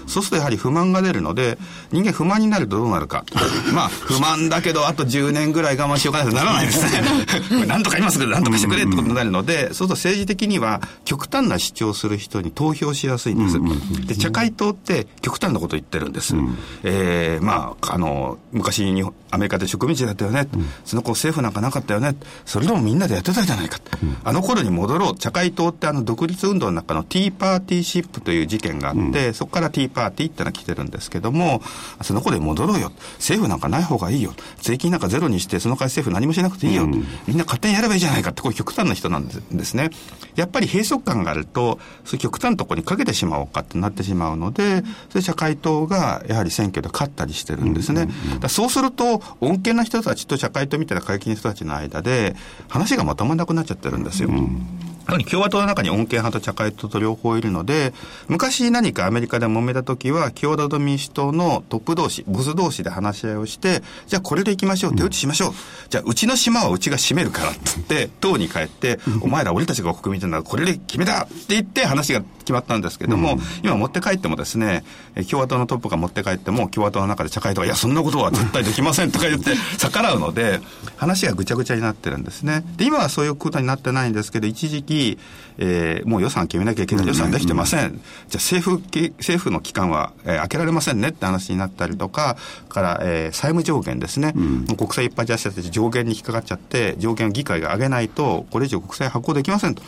[0.08, 1.58] そうするとやはり不満が出るので、
[1.92, 3.26] 人間不満になるとどうなるか。
[3.74, 7.66] まあ、不満だけどあと10年ぐらい我慢しようかなとならないですね。
[7.68, 14.08] なんとか今すぐなんとかしてくれってことになるので、そうすると政治的には極端な主張する人に投票しやすいんです。
[14.08, 16.36] で、社会党って極端なこと言ってるんです。
[16.84, 20.48] えーまあ、あの、昔日本アメリカで植民地だったよね。
[20.86, 22.16] その子政府なんかなかったよね。
[22.46, 23.80] それでもみんなでやってたじゃないか。
[24.24, 25.16] あの頃に戻ろう。
[25.20, 31.62] 社会党ってあの独立運動の中のティーパーティーシップという事件があって、そこからティーパーティーってのが来てるんですけども、
[32.02, 32.92] その頃に戻ろうよ。
[33.18, 34.34] 政府なんかない方がいいよ。
[34.62, 36.86] 税金なんかゼロにして、その代わり政府何もしなくていいよ。
[37.28, 39.90] みんな勝手にやればいいじゃないかって、こういう極端な人なんですね。
[40.36, 48.08] やっぱり閉塞感があると、そういう極端なところにかけてしまおうかってなってしまうので、それ社会党がやはり選挙で勝ったりしてるんですね。
[48.48, 52.36] そうすると、穏健な人たちと社会党みたいな過激な人たちの間で、
[52.68, 54.30] 話がまとまらなくなっちゃってるんですよ。
[55.06, 57.94] 特に共和党の中に穏健派と茶会党と両方いるので、
[58.28, 65.54] 昔何かアメリカで揉めた時は、共和党と民主党のトップ同士、ボス同士で話し合いをして、じゃあこれで行きましょう、手打ちしましょう。
[65.90, 74.86] じゃあうちの島はうちが占めるからって言って、党に帰って、お前ら俺たちが国民とならこれで決めたって言って話が決まったんですけども、今持って帰ってもですね、
[75.30, 80.62] 共和党のトップが持って帰っても、共和党の中で茶会とか、いや、そんなことは絶対できませんとか言って 逆らうので、
[80.96, 82.64] 話がぐちゃぐちゃになってるんですね。
[82.78, 85.18] で、今はそういうことになってないんですけど、一時期、
[85.58, 87.92] えー、もう予算決めなきゃいけない予算できてません。
[87.92, 88.82] じゃあ政府、
[89.18, 92.38] 政府の機関は、えー、開けられませんねって話になったりとか、
[92.70, 94.34] から、えー、債務上限ですね。
[94.36, 99.82] うん、国債一般ジャスティス上限に引っかかっちゃって、上限を議会が上げないと、これ以上国債発行できませんと。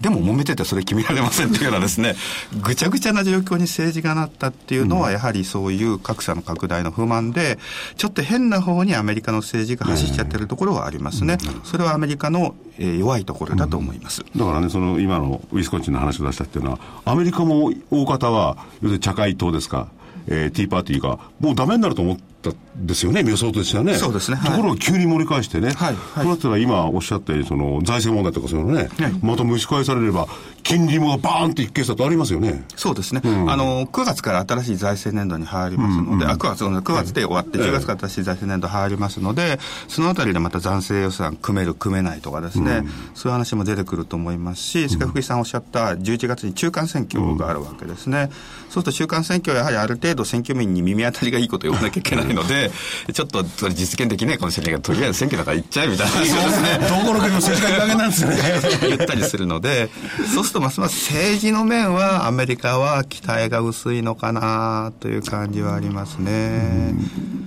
[0.00, 2.14] でも揉めててそれ決められませんっていうようなですね、
[2.62, 7.58] ぐちゃぐちゃな状況に政治がなったっていうのは、やはりそういう格差の拡大の不満で、
[7.96, 11.38] ちょっと変な方にアメリカの政治が走っちゃってるところはありますね。
[11.64, 14.24] それはアメリカの弱いところだと思います。
[14.36, 19.88] だからね、その今のウィスコンチンの話を出したっていうのは、アメリカも大方は、要するに茶会党ですか、
[20.26, 23.94] えー、ティーパーティーが、もうダメになると思って、ったですよね、予想としてはね。
[23.94, 24.38] そうですね。
[24.44, 25.70] ところが急に盛り返してね。
[25.70, 25.94] はい。
[26.14, 30.26] はい、そうったら今おっしゃったように、その財政問題とかそういうのね、はい、また蒸し返されれば、
[30.64, 32.64] 金利もバーンって一計算とありますよね。
[32.74, 33.20] そうですね。
[33.24, 48.30] うん、あの、9月から新しい財政年度に入りますので、うんうん、あ、9月、9月で終わって、10月から新しい財政年度入りますので、そのあたりでまた残性予算組める、組めないとかですね、うん、そういう話も出てくると思いますし、それから福井さんおっしゃった11月に中間選挙があるわけですね。
[48.70, 52.70] そうすると中間選挙はやはりある程度選挙民に耳当たりがいいことを言わなきゃいけないので、
[53.12, 56.12] ちょっとそれ実現できないかもしれないけど、とりあえず選挙だから行っちゃえみたいな。
[56.12, 56.88] そうですね。
[56.88, 58.36] どこの国も政治家だけなんですよね。
[58.82, 59.90] 言ったりするので、
[60.34, 66.94] そうするとますます政治の面はアメリカは期待が薄いのかなという感じはありますね。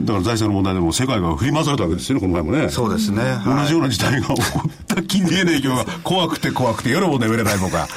[0.02, 2.70] だから財政の問題でも世界が振り回されたわけですよね、この前もね。
[2.70, 3.22] そうですね。
[3.46, 7.88] 同じような事態が起こった金利への影響が怖くて怖くて夜も眠れないのか。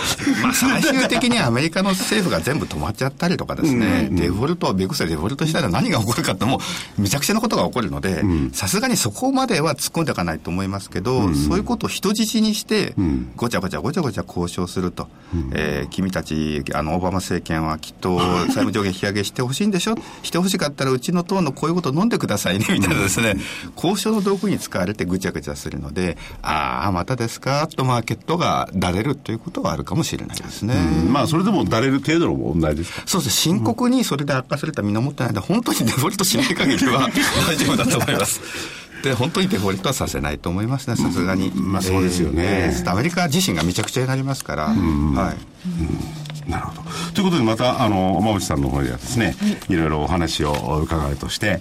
[0.43, 6.61] まあ最終的にアメリカの政府が全部止まっちゃったりとかですね、デフォルト、ベクセデフォルトしたら何が起こるかってもう
[6.99, 12.95] めちゃくちゃなことが起こるので、さすがにそこまでは突っ込んでいかないと思いますけど、うん、そういうことを人質にして、
[13.37, 19.95] ごちゃごちゃごちゃごちゃ交渉すると、うん、えー、君たち、あの、オバマ政権はきっと 債務上限引き上げしてほしいんでしょ？
[20.23, 23.37] してほしかったらうちの党のこういうこと飲んでくださいね、みたいなですね、
[23.77, 27.67] 交渉の道具に使われてぐちゃぐちゃするので、ああ、またですか？
[27.69, 30.75] とマーケットがだれるということはあるかもしれないですね。
[31.09, 33.03] まあ、それでもだれる程度の問題ですか？
[33.07, 33.37] そうです。
[33.37, 37.09] 深刻にそれで悪化された身の持ってないで、本当にデフォルトしない限りは
[37.47, 38.41] 大丈夫だと思います。
[39.03, 41.51] で本当にデフォルトはさせないと思いますね、さすがに。
[41.55, 44.65] まあそうですよね、えー、アメリカ自身がめちゃくちゃになりますから。
[44.65, 46.83] はいなるほど。
[47.15, 49.37] ということで、また、あの、馬内さんの方ではですね、
[49.69, 50.53] いろいろお話を
[50.83, 51.61] 伺うとして、はい、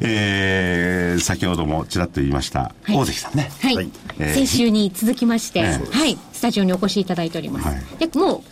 [0.00, 3.50] えー、先ほどもちらっと言いました、大関さんね。
[3.60, 3.76] はい。
[3.76, 7.66] はい、えー、先週に続きまして、はい、スタジオにお越しいただいております。
[7.66, 8.42] はい、でもう、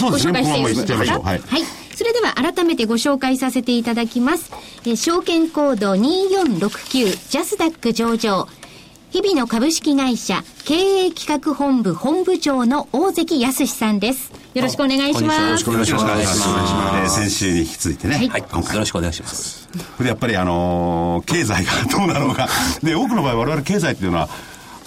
[0.00, 1.38] ご紹介してよろしいですか、はい。
[1.46, 4.52] はいそれでは改めてご紹介させていただきます。
[4.86, 8.46] えー、証券コード2469ジャスダック上場。
[9.10, 14.30] 日々の株式会社経営企画本部本部長の大関康さんです。
[14.54, 15.40] よろしくお願いします。
[15.40, 17.20] よろしくお願いします。
[17.20, 18.28] 先週に引き続いてね。
[18.28, 18.42] はい。
[18.42, 19.68] 今回よろしくお願いします。
[19.98, 22.48] で、やっぱりあのー、経済がどうなのか。
[22.80, 24.28] で、多くの場合我々経済っていうのは、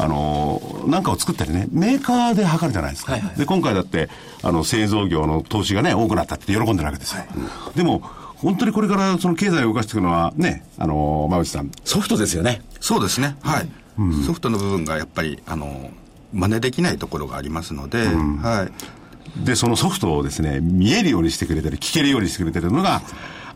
[0.02, 3.12] あのなんかを作ったりね、メーカーで測るじゃないですか。
[3.12, 4.10] はいはい、で、今回だって、
[4.42, 7.20] あの、製造業の投資がね、多くなったって喜んでるわけですよ。
[7.20, 8.02] はい、でも、
[8.36, 11.70] 本当にこれからその経済を動かしていくのはね、あの馬内さん。
[11.86, 12.64] ソフトですよね。
[12.80, 13.38] そうですね。
[13.42, 13.70] はい。
[14.00, 15.92] うん、ソフトの部分がやっぱり、あの
[16.34, 19.46] 真似できないところがありますので、うん、はい。
[19.46, 23.04] で、そのソフトをですね、見えるようにしてくれてる、聞けるようにしてくれてるのが、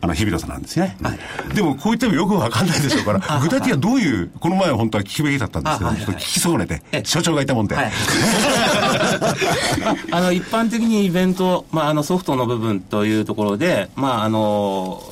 [0.00, 0.96] あの、日比野さんなんですね。
[1.02, 1.18] はい、
[1.54, 7.74] でも、こういったもよくわかんないでしょうから、具体的にはどういう、この前は本当は聞くべきだったんですけど、ちょっと聞き損ねて、所長がいたもんで。
[7.74, 7.92] はい、
[10.12, 15.02] あの、一般的にイベント、まあ、あの、ソフトの部分というところで、まあ、あの、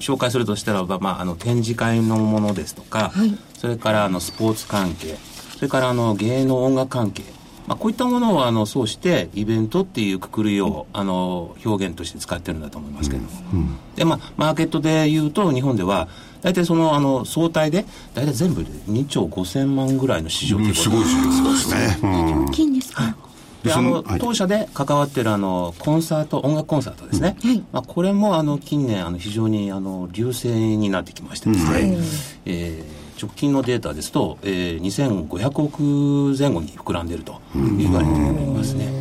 [0.00, 5.16] 紹介するとしたらば、まあ、あの展示会のものですとか、はい、それからあのスポーツ関係
[5.56, 7.22] それからあの芸能音楽関係
[7.66, 13.58] まあ、こういったものをあのそうしてイベントっていうくくりを、あの表現として使ってるんだと思いますけども、うん。
[13.60, 16.08] うん、でまあマーケットでいうと日本では
[16.42, 23.16] 大体そのあの総体で大体全部で2兆5000万ぐらいの市場規模、うん、すごいですね、大きいんですか、
[23.62, 32.04] であの、当社で関わってるあのコンサート音楽コンサートですね、うん、まあ、これもあの近年あの非常にあの流星になってきましてですね、うん、
[32.46, 39.00] えー直近のデータですと、えー、2500億前後に膨らんでいると言われていますね。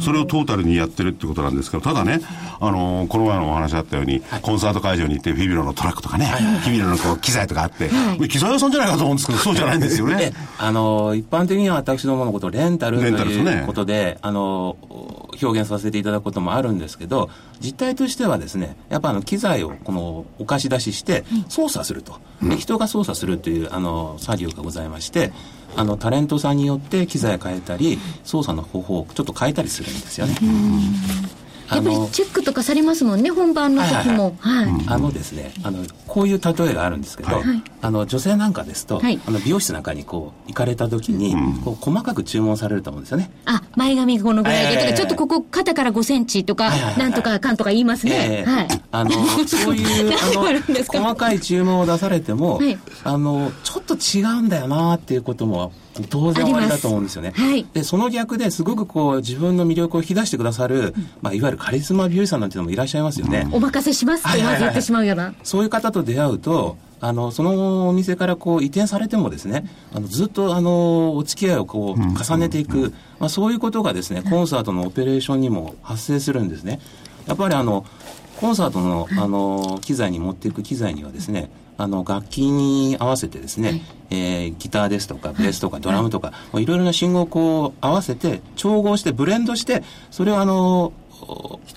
[0.00, 2.20] それをトータルにやってるってことなんですけど、ただね、
[2.58, 6.26] あのーこの前のお話あったように、コンサート会場に行って、フィビロのトラックとかね、
[6.62, 7.90] フィビロのこう機材とかあって、
[8.28, 10.32] 機材屋さんじゃないかと思うんですけど、そうじゃないんですよえね。
[10.58, 14.76] あの一般的には私どものことをレンタルということで、あの
[15.42, 17.30] 表現させていただくこともあるんですけど、
[17.60, 25.32] 実態としてはですね、やっぱあの機材をこのお貸し出しして操作すると、で人が操作するというあの作業がございまして、
[25.76, 30.34] あのタレントさんによって機材変えたり、操作の方法をちょっと変えたりするんですよね。
[31.70, 34.36] やっぱりチェックとかされますもんね、本番の時も。
[34.40, 34.68] はい。
[34.86, 37.42] あのですね、あの、こういう例えがあるんですけど、
[37.80, 43.30] あの、女性なんかですと、はいあの、美容室なんかにこう、行かれた時に、こう、細かく注文されると思うんですよね。
[43.44, 48.44] あ、前髪がこのぐらいでとか、ええちょっとここ肩から5センチとか、はいはいはいなんとかかんとか言いますね。
[48.44, 48.68] ええはい。
[48.90, 49.10] あの、
[49.46, 50.60] そういう、あの、
[51.00, 55.72] 細かい注文を出されても、はいあの、ちょっと違うんだよなっていうことも、
[56.08, 57.32] 当然ありだと思うんですよね。
[57.34, 63.48] はいで、その逆ですごくこう、自分の魅力を引き出してくださる、まあ、いわゆるカリスマ美容師さんなんていうのもいらっしゃいますよね。
[63.52, 65.34] お任せしますってまず言ってしまうような。
[65.42, 76.78] そういう方と出会うと、あの、そのお店からこう移転されてもですね、あの、ずっとあの、お付き合いをこう、重ねていく、まあそういうことがですね、コンサートのオペレーションにも発生するんですね。
[77.26, 77.84] やっぱりあの、
[78.36, 81.50] コンサートの、あの、機材に持っていく機材にはですね、
[81.82, 90.92] あの、楽器に合わせてですね、えーギターですとか、ベースとか、ドラムとか、もういろいろな信号をこう合わせて、調合して、ブレンドして、それをあの、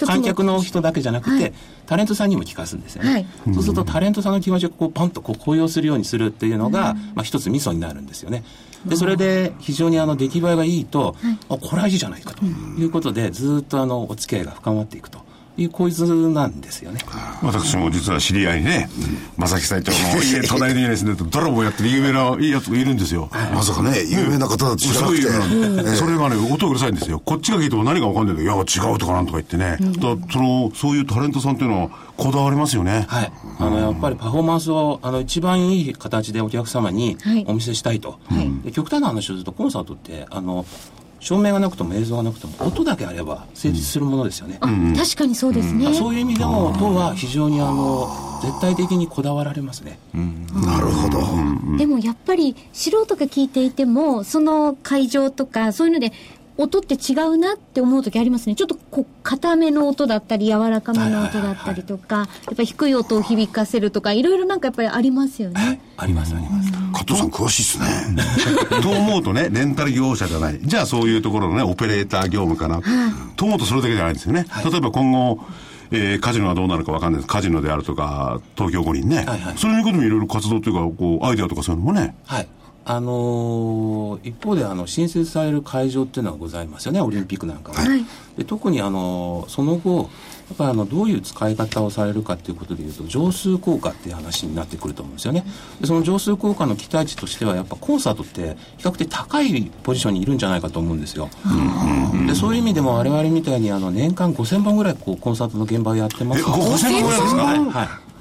[0.06, 1.54] 観客の人だけじゃなくて、はい。
[1.86, 3.12] タレントさんにも聞かすんですよね。
[3.12, 3.26] はい。
[3.54, 8.44] そうするとタレントさんの気持ちをこうパンとこう高揚するようにするっていうのが、まあ一つミソになるんですよね。
[8.86, 11.16] で、それで非常にあの出来栄えがいいと、
[11.50, 15.23] あ、これはいいじゃないかということで、ずっとあのお付き合いが深まっていくと
[15.56, 17.00] いう構図なんですよね。
[17.44, 18.90] 私も実は知り合いにね、
[19.38, 23.30] 正木隊長の 家隣にですね、ドラゴンやってる有名ないいやつがいるんですよ。
[23.54, 25.22] まさかね、有名な方だと知らなくて。
[25.22, 27.22] すごい有名なんでそれがね、音うるさいんですよ。
[27.24, 29.78] こっちが聞いても何がわかんないけど、いや、違うとかなんとか言ってね。
[29.80, 33.06] だその、そういうタレントさんっていうのは、こだわりますよね。
[33.08, 33.32] はい。
[33.60, 38.20] あの、やっぱりパフォーマンスを、あの、一番いい形でお客様にはいお見せしたいと。
[38.64, 40.66] で極端な話をすると、コンサートって、あの、
[41.24, 44.58] 照明がなくても映像がなくても、音だけあれば成立するものですよね。
[44.60, 45.94] あ、確かにそうですね。
[45.94, 48.10] そういう意味でも、音は非常にあの、
[48.42, 49.98] 絶対的にこだわられますね。
[50.14, 51.78] なるほど。
[51.78, 56.12] でもやっぱり素人が聞いていても、その会場とか、そういうので、
[56.58, 58.56] 音って違うなって思う時ありますね。
[58.56, 65.82] ちょっとこう、硬めの音だったり、柔らかめの音だったりとか、やっぱり低い音を響かせるとか、いろいろなんかやっぱりありますよね。
[65.98, 66.72] あります、あります。
[66.72, 68.82] 加藤さん詳しいですね。
[68.82, 70.60] と思うとね、レンタル業者じゃない。
[70.62, 72.82] じゃあそういうところのね、オペレーター業務かな。
[73.36, 74.46] と思うとそれだけじゃないんですよね。
[74.64, 75.40] 例えば今後、
[75.92, 77.32] えーカジノはどうなるかわかんないです。
[77.32, 79.18] カジノであるとか、東京五輪ね。
[79.18, 82.16] はいはいそれにこともいろいろ活動というか、こう、アイデアとかそういうのもね。
[82.26, 82.48] はい。
[82.86, 88.06] あのー一方であの新設される会場っていうのはございますよねオリンピックなんかは、はい。
[88.38, 90.10] で特にあのその後
[90.50, 95.46] やっぱりあのどういう使い方をされるかっていうことでいうと乗数効果っていう話になってくると思うんですよね。
[95.80, 101.30] でその乗数効果の期待値としてはやっぱコンサートって比較的高いポジションにいるんじゃないかと思うんですよ、
[102.28, 106.42] でそういう意味でも我々みたいにあの年間5000本ぐらいこうコンサートの現場をやってます。
[106.42, 106.80] え5000本で
[107.28, 107.44] すか？
[107.44, 108.13] はい、はい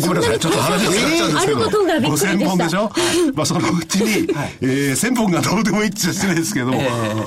[0.00, 1.58] ごめんなさい、ちょっと話が違っちゃうんですけど。
[1.58, 2.90] あることがびっくりでした5000本でしょ
[3.34, 4.52] まあそのうちに、はい。
[4.62, 6.78] えー、1000本がどうでもいいって言っちゃ失礼ですけど、え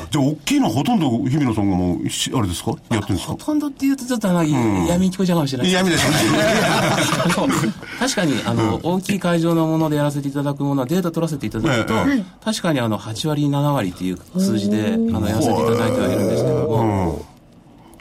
[0.10, 2.72] じゃあ大きいのはほとんど日比野さんがもう、しあれですか？
[2.72, 3.34] やってるんですか？
[3.34, 5.72] ほとんどっていうとちょっとあの闇に聞こえちゃうかもしれない。
[5.72, 7.48] 闇でしょあの
[8.00, 17.26] 確かにあの、大きい会場のものでやらせていただくものはデータ取らせていただくと、え確かにあの8割7割っていう数字であのやらせていただいてはいるんですけども、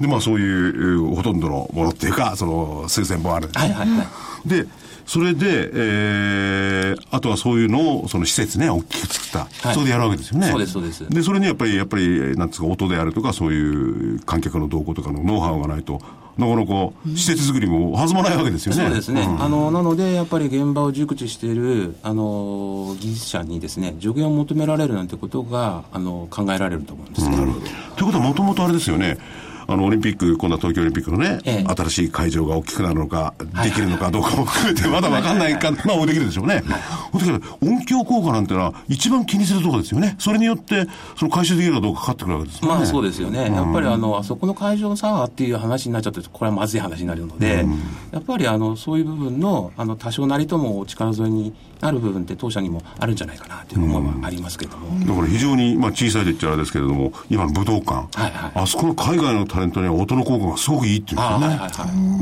[0.01, 4.67] で、まあそういう、えーほとんどのものっていうか、その、数千本あるんではいはいはいで、
[5.07, 9.39] それで、えー、あとはそういうのを、その施設ね、大きく作った。
[9.69, 10.49] はいそれでやるわけですよね。
[10.51, 16.01] そうですそうですで、それにやっぱり、やっぱり、なんですか、音であるとか、そういう観客の動向とかのノウハウがないと、
[16.37, 18.85] なかなか施設作りも弾まないわけですよね。
[18.85, 27.37] そうですね、あのなので、やっぱり現場を熟知しているあの技術者にですね助言を求められるなんてことがあの考えられると思うんですね。
[27.37, 29.17] ということはもともとあれですよね。
[29.66, 31.74] あの、オリンピック、今度は東京オリンピックのね、ええ。
[31.74, 36.62] 新しい会場が大きくなるのか、できるのかどうかも含めて、まだわかんないか、まあ、できるでしょうね。
[36.62, 40.16] だけど、音響効果なんてのは、一番気にするところですよね。
[40.18, 42.68] それによって、その回収できるかどうかかかってくるわけですよね。
[42.68, 47.66] まあそうですよね、やっぱりあのあそこの会場さっていう話になっちゃって、これはまずい話になるので、
[48.12, 54.99] やっぱりあのそういう部分のあの多少なりともお力添えになる部分って、当社にもあるんじゃないかなという思いはありますけれども。
[55.01, 61.57] だから非常に、まあ、小さいと言っちゃあれですけれども、今の武道館、はいはいあそこの海外のタレントには音の効果がすごくいいって言うんですよね。
[61.57, 61.70] あはいはい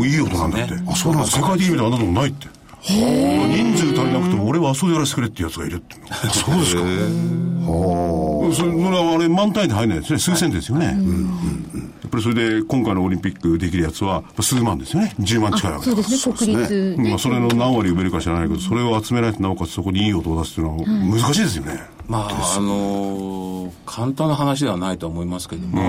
[0.01, 0.77] はいいい音なんだって。
[0.77, 2.49] そうあ、そうなん世界的に見てあんなとこないって。
[2.83, 5.97] 人数足りなくても俺はあそこでやらせてくれってやつがいるって。
[6.33, 6.81] そうですか。
[8.53, 10.19] それはあれ満単位で入らないですね。
[10.19, 10.87] 数千ですよね。
[10.87, 10.95] やっ
[12.13, 15.15] ぱりそれで今回のオリンピックできるやつは数万ですよね。
[15.19, 21.81] 10万近いわけそうですね、国立、まあ、それの何割埋めるか知らないけど、それを集められて、なおかつそこにいい音を出すっていうのは難しいですよね。
[22.07, 23.53] まあ、あのー
[23.87, 25.83] 簡単な話ではないと思いますけれども、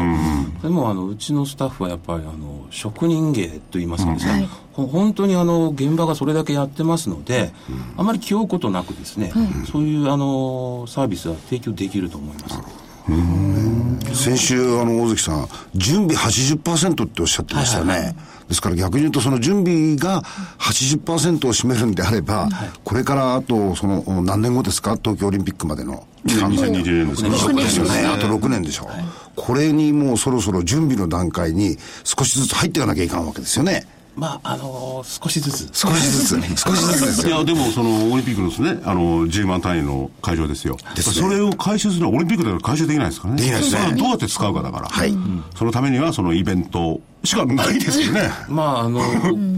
[0.62, 7.54] でもあのうちのスタッフはやっぱりあの職人芸といいますかですね、ほ本当にあの現場がそれだけやってますので、
[7.98, 9.32] あまり気負うことなくですね、
[9.72, 12.83] そういうあのサービスは提供できると思います。
[14.14, 18.16] 先週、あの、大関さん、準備80%っておっしゃってましたよね。
[18.48, 20.22] ですから逆に言うと、その準備が
[20.60, 22.50] 80%を占めるんであれば、
[22.84, 24.98] これからあと、その、何年後ですか？
[25.02, 26.06] 東京オリンピックまでの。
[26.26, 28.06] 2020年ですかですよね。
[28.06, 28.90] あと6年でしょ。
[29.36, 33.86] これにもうそろそろ準備の段階に少しずつ入っていかなきゃいかんわけですよね。
[34.16, 35.70] まあ、あのー少しずつ。
[35.74, 37.36] 少しずつ、 少しずつですよ。
[37.36, 40.78] いや、でも、その、オリンピックのですね、あの、10万単位の会場ですよ。
[41.02, 43.42] それを回収するのはオリンピックでは回収できないですからね。
[43.42, 44.88] できないですねそれはどうやって使うかだから。
[44.90, 45.18] はい
[45.58, 48.30] そのためには、そのイベントしかないですよね。
[48.50, 49.00] まあ、あの、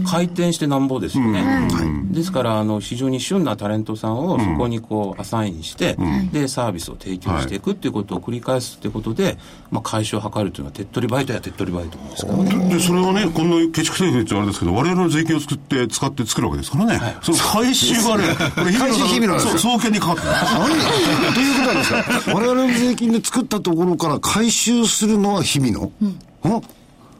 [0.06, 1.68] 回転してなんぼですよね。
[2.12, 5.96] ですから、あの、非常に旬なタレントさんをそこにこう、アサインして、
[6.32, 9.36] で、サービスを提供していくっていうことを繰り返すっていうことで、
[9.72, 12.74] まあ、回収を図るというのは手っ取り早いとや手っ取り早いと思うんですけどね。
[12.74, 17.00] で、それはね、こんなケチくせえって言れですけど、我々の税金を作って、使って作るわけですからね。
[17.22, 20.28] その回収がね、これ、回収日々のそう、総研にかかってる。
[20.28, 26.62] 何ということなんですか我々の税金で作ったところから回収するのは日々の、ん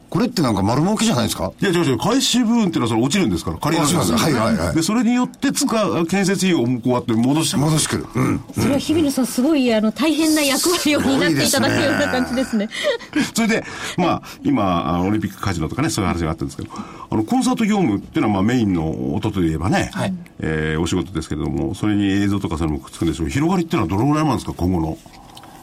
[0.09, 1.53] これってなんか丸儲けじゃないですか？
[1.61, 4.19] いや、違う違う、回収部分っていうのはそれ落ちるんですから、借りるんですから。
[4.23, 8.07] はいはいはいで、それによって使う、建設費用をこうやって戻してます戻してくる。
[8.15, 8.41] うん。
[8.55, 12.69] それは日比野さん、すごいあの大変な役割を担っていただくような感じですね。
[13.35, 13.65] それで、
[13.97, 16.69] まあ、今、あのオリンピックカジノとかね、そういう話があったんですけど、
[17.11, 24.99] あの、コンサート業務っていうのは、まあ、メインの音といえばね、はいえーお仕事ですけれども、それに映像とかそれもくっつくんですけど、広がりっていうのはどのぐらいなんですか、今後の？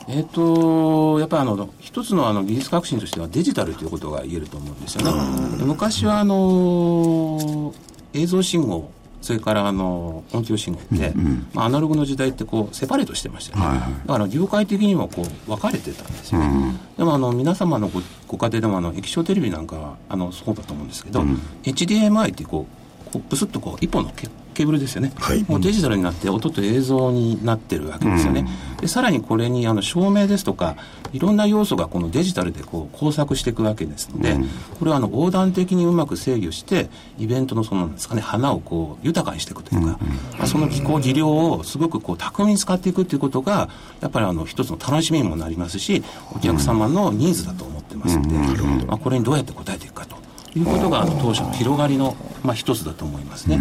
[0.08, 5.58] えっ、と、やっぱりあの、一つのあの技術革新としてはデジタルということが言えると思うんですよね。
[5.58, 7.74] で昔はあの、
[8.14, 8.92] 映像信号、
[9.24, 11.14] それからあの音響信号って、
[11.54, 21.22] まあ、アナログの時代ってこうセパレートしてましたよね、だから業界的にもこう分かれてたんですよね、でもあの皆様のごご家庭でもあの液晶テレビなんかはあのそうだと思うんですけど、
[21.64, 22.83] HDMI ってこう
[23.14, 25.12] こうブスッとこう一本のケケーブルですよね、
[25.48, 28.48] もうデジタルになって音と映像になってるわけですよね、
[28.80, 30.76] でさらにこれにあの照明ですとか
[31.12, 34.38] いろんな要素がこのデジタルでこう工作していくわけですので、
[34.78, 39.98] これはあの横断的にうまく制御してイベントのそのなんですかね花をこう豊かにしていくというか、
[40.38, 43.70] まあその技巧技量をすごくこう巧みに使っていくということが
[44.02, 46.04] やっぱりあの一つの楽しみにもなりますし
[46.36, 50.23] お客様のニーズだと思ってますので、まあ、これにどうやって応えていくかと
[50.56, 53.60] いうことが当初の広がりの、まあ、一つだと思いますね。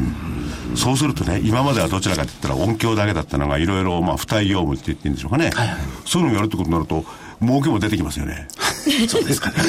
[0.74, 5.51] そうするとね、今まではどちらかと言ったら音響だけだったのが、いろいろ、まあ、付帯業務って言っていいんでしょうかね。
[5.55, 7.05] はいはいそういうのをやるってことになると、
[7.40, 8.47] 儲けも出てきますよね。
[9.09, 9.57] そうですかね。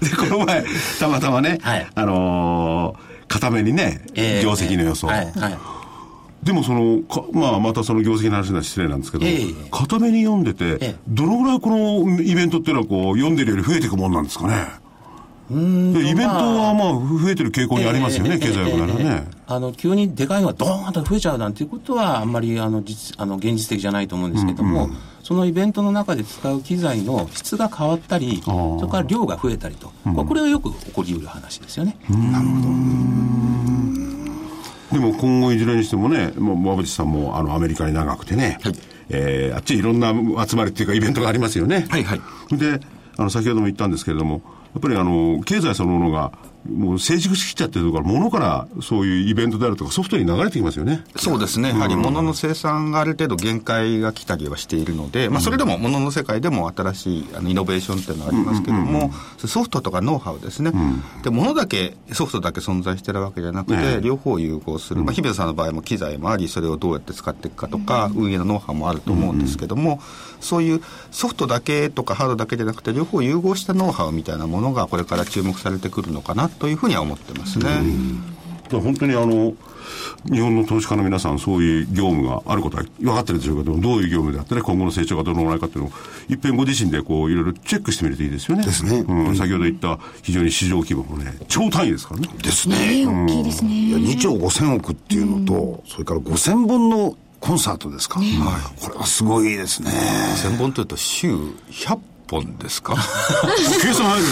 [0.00, 0.64] で、この前、
[1.00, 5.06] たまたまね、はいあのー固めにね、ええ業績の予想。
[5.06, 5.58] はいはい
[6.42, 14.54] でもその、かまあ、またその業績の話は失礼なんですけど、ええ固めに読んでて、ええどのぐらいこのイベントっていうのはこう、読んでるより増えていくもんなんですかね？
[15.50, 19.30] でイベントはまあ、増えてる傾向にありますよね、ええ経済学ならね。
[19.46, 24.90] あの急にでかいのがドーンと増えちゃうなんていうことはあんまりあの実あの現実的じゃないと思うんですけども、
[25.22, 31.96] そのイベントの中で使う機材の質が変わったりそれから量が増えたりと、これはよく起こりうる話ですよね。
[34.92, 38.58] でも今後いずれにしてもね、もう馬渕さんもあのアメリカに長くてね、
[39.10, 40.12] えーあっちいろんな
[40.46, 41.86] 集まりっていうかイベントがありますよね。
[41.88, 42.20] はいはい。
[42.56, 42.80] で、
[43.16, 44.42] あの先ほども言ったんですけれども、
[44.74, 46.32] やっぱりあの経済そのものが
[46.68, 51.02] もう成熟しきっちゃってるから、ものからそういうイベントであるとかソフトに流れてきますよね。
[51.16, 60.72] そうですね、やはり物の生産がある程度限界が来たりはしているので、まあ、それでも物の世界でも新しいあのイノベーションっていうのはありますけども、ソフトとかノウハウですね、
[61.22, 70.00] で物だけ、ソフトだけ存在してるわけじゃなくて、両方融合する、まあ、日比野さんの場合も機材もあり、それをどうやって使っていくかとか、運営のノウハウもあると思うんですけども、
[70.40, 77.64] そういうソフトだけとかハードだけじゃなくて、両方融合したノウハウみたいなものが、これから注目されてくるのかなというふうには思ってますね。
[78.64, 79.54] だから本当にあの、
[80.30, 85.92] 日本の投資家の皆さん、そういう業務があることは分かってるでしょうけど、どういう業務であってね、今後の成長がどのぐらいかっていうのを、
[86.28, 88.64] いっぺんご自身でこう、いろいろチェックしてみるといいですよね。
[88.64, 92.28] ですねうん、先ほど言った非常に市場規模もね、超単位ですからね。
[92.42, 92.76] ですね。
[92.78, 93.70] ええ大きいですね。
[93.70, 98.20] いや2兆5000億っていうのと、それから5000本のコンサートですか？
[98.80, 99.90] これはすごいですね。
[99.90, 102.94] 1000本というと週100本ですか？
[103.80, 104.26] 計算入る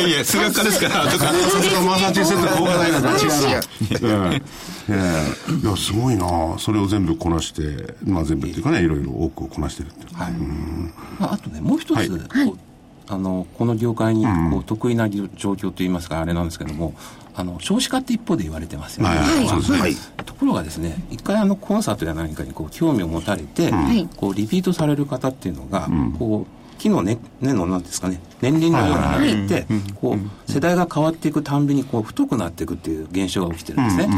[0.00, 1.26] いやいや、数学科ですから、とか。
[1.26, 1.32] さ
[1.62, 3.26] すがマサチューセッツ工科大学は違
[4.00, 4.36] うな。
[4.36, 4.40] い
[5.64, 10.16] や、すごいなそれを全部こなして、まあ全部っていうかね、いろいろ多くをこなしてるっていう。
[10.16, 10.32] はい
[11.18, 12.08] まあ、あとねもう一つ、はい
[13.10, 16.92] あのこの業界にこう得意な状況といいますかあれなんですけども
[17.38, 19.94] あの少子化って一方で言われてますよね、はい。
[20.24, 24.08] ところがですね一回あのコンサートや何かにこう興味を持たれて、い。
[24.16, 29.66] こうリピートされる方っていうのが、こう木の根根のなんですかね年輪のようになっていって、
[30.00, 34.08] こう世代が変わっていくたんびにこう太くなっていくっていう現象が起きてるんですね、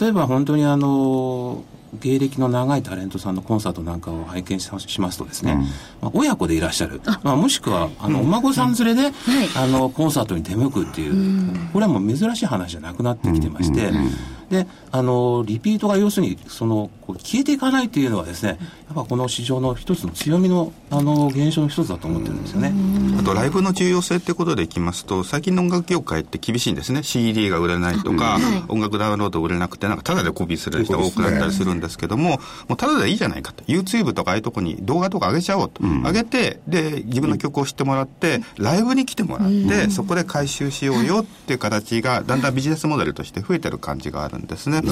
[0.00, 1.64] 例えば本当にあの
[2.00, 5.54] 芸歴の長いタレントさんのコンサートなんかを拝見ししますとですね、
[6.00, 9.16] まあ、親子でいらっしゃる、まあ、もしくはあのお孫さん連れで、
[9.56, 13.90] あのコンサートに出向くっていう、これはもう珍しい話じゃなくなってきてまして、
[14.50, 22.72] であのリピートが要するにそのこう消えていかないというのはですねやっぱこの市場の一つの強みのあの現象の一つだと思ってるんですよね。
[23.18, 27.02] あとライブの重要性ってことでいきますと最近の音楽業界って厳しいんですね。
[27.02, 28.38] CD が売れないとか、
[28.68, 33.64] 音楽ダウンロード売れなくてなんかタダでコピーする人が多くなったりするんですけどももうタダでいいじゃないかと。
[33.64, 44.82] YouTube とかああいうとこに動画とか上げちゃおうと、上げてで自分の曲を知ってもらってライブに来てもらって、そこで回収しようよっていう形がだんだんビジネスモデルとして増えてる感じがあるんですね。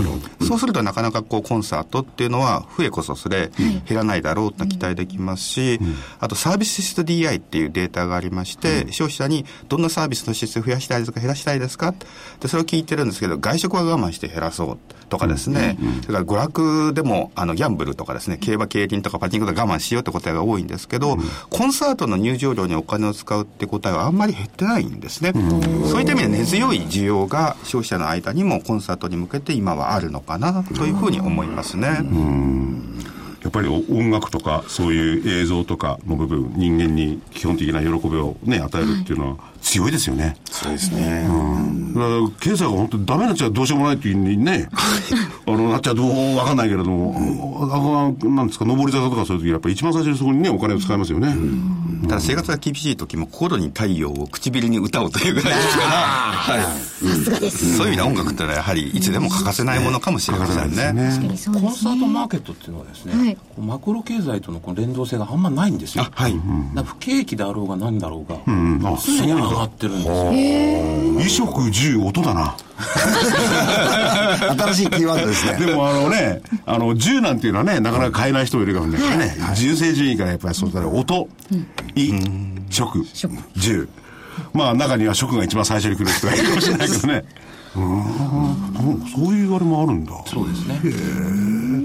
[0.47, 3.51] そうするとなかなかこうコンサートっていうのは増えこそすれ
[3.87, 5.81] 減らないだろうと期待できますし、
[6.21, 11.21] あとサービス質 DI っていうデータがありまして、消費者にどんなサービスの質を増やしたいですか？
[11.21, 11.95] 減らしたいですか
[12.41, 14.79] でそれを聞いてるんですけど外食は我慢して減らそう
[15.09, 21.17] とかですね、それから娯楽でもあのギャンブルとかですね競馬競輪とかパチンコで我慢しようって答えが多いんですけど、
[21.51, 25.33] コンサートの入場料にお金を使うって答えはあんまり減ってないんですね、
[25.89, 31.99] そういった意味で根強い需要が消費者の間にもコンサートに向けて今はあるのかなというふうに思いますね。
[33.45, 41.27] やっぱり音楽とかそういう映像とかの部分人間に基本的な喜びをね与えるっていうのは強いですよね、そうですね。
[41.95, 44.69] だから経済が本当にダメになっちゃうどうしようもないっていうふうにね
[45.47, 51.35] あのなっちゃうとわかんないけれども、あなんですか上り坂とかそういう時やっぱり一番最初にそこにねお金を使いますよね、
[52.09, 57.77] ただ生活が厳しい時も心に太陽を唇に歌おうというぐらいですから、はい、さすがです。
[57.77, 60.93] そういう意味で音楽ってのはやはりいつでも欠かせないものかもしれませんね。
[60.93, 61.11] ね。
[61.11, 62.07] そうですコンサートね。
[62.09, 66.05] マーケットっていうのはですね、マクロ経済とのこの連動性があんまないんですよ。
[66.05, 66.35] あはい。
[66.35, 66.45] だか
[66.77, 70.15] ら不景気であろうが何だろうが、んあ常に上がってるんですよ。
[71.15, 72.35] 衣食住音だ。
[72.35, 72.57] な。
[74.57, 75.67] 新しいキーワードですね。
[75.67, 81.29] でもあのね、あの、銃なんていうのはね、なかなか買えない人もいるからね、ね銃声順位からやっぱりそうだね、音、
[81.95, 82.21] 衣、
[82.71, 83.07] 食、
[83.57, 83.89] 銃。
[84.53, 87.25] まあ中には食が一番最初に来る人がいるかもしれないけどね。
[87.77, 90.13] うん、そういうあれもあるんだ。
[90.27, 90.81] そうですね。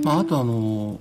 [0.04, 1.00] まあ、あとあの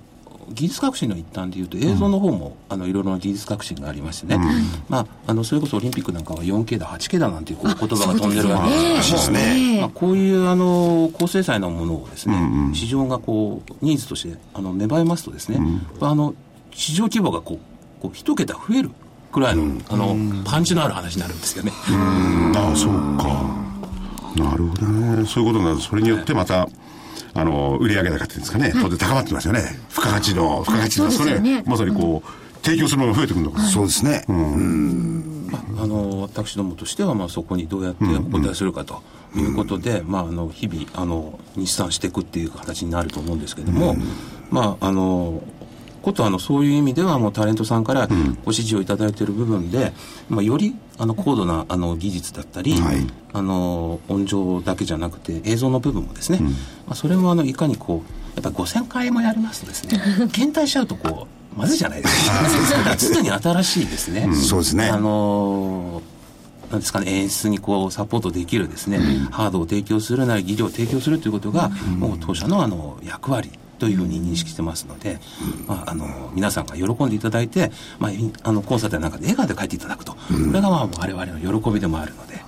[0.53, 4.39] 技術革新の一端でいうと映像の方も、あのいろいろな技術革新がありましてね、
[4.87, 9.39] まあ、あのそれこそオリンピックなんかは 4K だ 8K だなんていう言葉が飛んでるわけですけど
[9.75, 12.35] もまあ、こういうあの高精細なものをですね、
[12.73, 15.59] 市場がこうニーズとしてあの芽生えますとですね、
[16.01, 16.35] あの
[16.71, 18.91] 市場規模がこうこう一桁増える
[19.31, 21.71] くらいの,、あのパンチのある話になるんですよね。
[22.55, 23.69] ああ、そうか。
[24.35, 25.25] なるほどね。
[25.25, 25.81] そういうことになる。
[25.81, 26.67] それによってまた、
[27.33, 29.61] あの、売上高っていうんですかね、当然高まってますよね。
[29.89, 31.63] 付加価値の、付加価値の、そうですよね。
[31.65, 33.69] まさにこう、提供するものが増えてくるのかな。
[33.69, 34.25] そうですね。
[34.27, 39.01] まあ、あの私どもとしては、まあ、そこにどうやってお答えするかと
[39.35, 43.95] いうことで、まあ、あの日々あの日産していくっていう形になると思うんですけども、
[44.51, 45.41] まああの
[46.09, 49.93] ことあのそういう意味ではもうタレントさんからご指示をいただいている部分で、
[50.27, 52.75] まあ、よりあの高度なあの技術だったり、
[53.31, 59.99] あの音情だけじゃなくて映像の部分もですね、まあ、それもあのいかにこうやっぱ5000回もやりますとですね
[60.33, 62.95] 検体しちゃうとこうまずいじゃないですか。
[62.97, 64.89] 常に新しいですね、そうですね。
[64.89, 66.01] あの
[66.71, 68.99] なんですかね、演出にこうサポートできるですね、
[69.31, 73.49] ハードを提供するなり技量を提供するということが、もう当社のあの役割
[73.79, 75.19] というふうに認識してますので、
[75.67, 80.19] まあ、あの皆さんが喜んでいただいて、まあ、いあのコンサートやなんかで笑顔で帰っていただくと、こ
[80.53, 82.39] れがまあ我々の喜びでもあるので。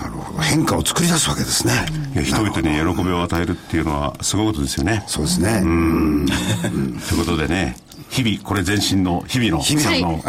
[0.00, 0.38] なるほど。
[0.40, 1.72] 変化を作り出すわけですね。
[2.14, 5.04] いや人々に喜びを与えるっていうのはすごいことですよね。
[5.08, 5.60] そうですね。
[7.08, 7.76] ということでね、
[8.10, 10.22] 日々、これ前身の日々の、日々さんの、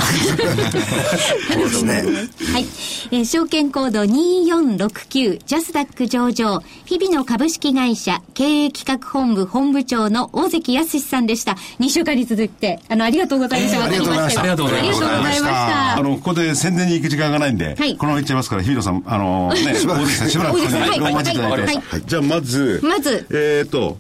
[1.52, 1.94] そうですね。
[1.94, 2.66] はい。
[3.12, 11.54] えー証券コード2469ジャスダック上場日々の株式会社経営企画本部本部長の大関康さんでした。
[11.80, 13.78] 2週間に続いて、あの、ありがとうございました。
[13.78, 14.42] えーありがとうございました。
[14.42, 15.98] ありがとうございました。
[15.98, 17.98] あの、ここで宣伝に行く時間がないんで、はい。
[17.98, 21.00] このまま行っちゃいますから、日比野さん、あのね、大関さんしばらくここにはい。
[21.00, 22.04] お待ちいただいて、はい。
[22.06, 23.26] じゃあまず、まず。
[23.32, 23.98] えっ、と、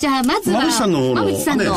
[0.00, 1.64] じゃあ、まずは、馬渕さんの方の馬渕さんの。
[1.64, 1.70] ね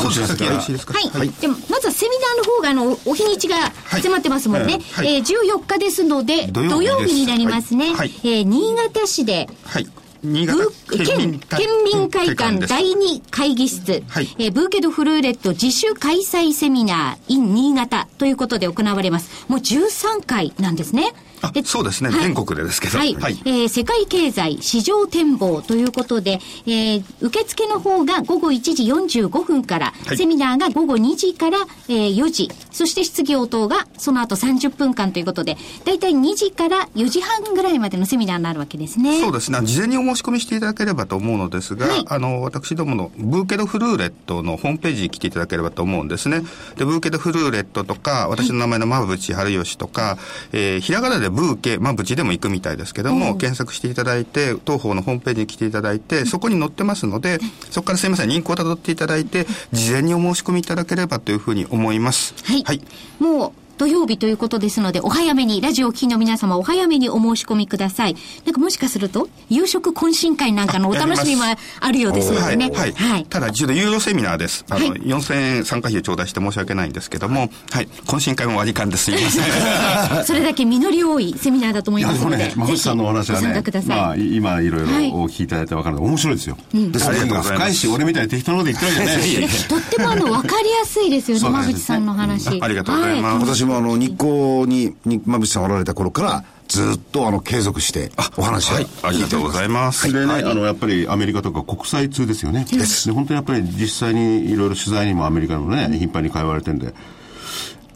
[0.69, 1.29] ですかはい。
[1.29, 3.57] でも、まずはセミナーの方が、あの、お日にちが
[4.01, 4.79] 迫ってますもんね。
[4.93, 7.93] はいえー14日ですので、土土曜日になりますね。
[7.93, 9.87] はいえー新潟市で、はい。
[10.23, 19.45] 新ブ潟ー県県民会館第2会議室、はいえーブーケドフルーレット自主開催セミナー in 新潟ということで行われます。
[19.49, 21.13] もう13回なんですね。
[21.43, 23.13] あそうですね全国でですけどはい。
[23.15, 31.57] はいえー世界経済市場展望ということで、えー受付の方が午後1時45分から、はいセミナーが午後2時から、
[31.89, 39.19] えー4時、そして質疑応答がその後30分間ということで、だいたい2時から4時半ぐらいまでのセミナーになるわけですね。
[39.19, 39.59] そうですね。
[39.63, 46.41] 事前にお申し込みしていただければと思うのですが、はいあの、私どものブーケドフルーレットのホームページに来ていただければと思うんですね。
[46.77, 50.17] で、ブーケドフルーレットとか、私の名前の馬淵春吉とか、
[50.51, 57.39] えーひらがなでブーケ、馬淵でも行くみたいですけども、検索していただいて、当方のホームページに来ていただいて、そこに載ってますので、
[57.71, 62.35] そこからすいません、リンクをたどっていただいて、事前にお申し込みいただければというふうに思います。
[62.43, 62.63] はい。
[62.63, 62.81] はい。
[63.19, 68.15] もう、土曜日ということですので、お早めに、ラジオを聴きの皆様、お早めにお申し込みください。
[68.45, 71.43] なんかもしかすると、夕食懇親会なんかのお楽しみも
[71.79, 72.71] あるようですのでね。
[72.73, 72.91] はい。
[72.93, 73.25] はい。
[73.25, 74.65] ただ、一度有料セミナーです。
[74.69, 77.87] あの、はい4000円参加費を頂戴して申し訳ないんですけども、はい。
[78.05, 79.05] 懇親会も割り勘です。
[79.05, 80.23] すいません。
[80.25, 83.63] それだけ実り多いセミナーだと思いいやますので、でもね、馬渕さんのお話はね。
[83.85, 86.57] まあ、い今いろいろはいお聞きいただいて分かるので、面白いですよ。
[86.73, 89.67] うございます深いし、俺みたいに適当なこと言ってるわけじゃないし。
[89.67, 92.61] とってもあの、わかりやすいですよね、そうなんですね馬渕さんの話。
[92.61, 98.87] ありがとうございますは私もあの、日光に、に馬渕さんおられた頃から、ずっとあの、継続して、お話をはい。
[99.03, 100.11] ありがとうございます。
[100.11, 102.65] でね、はいあの、やっぱりアメリカとか国際通ですよね。
[102.69, 102.77] で、
[103.13, 106.93] 本当にやっぱり実際にいろいろ取材にもアメリカのね、頻繁に通われてるんで、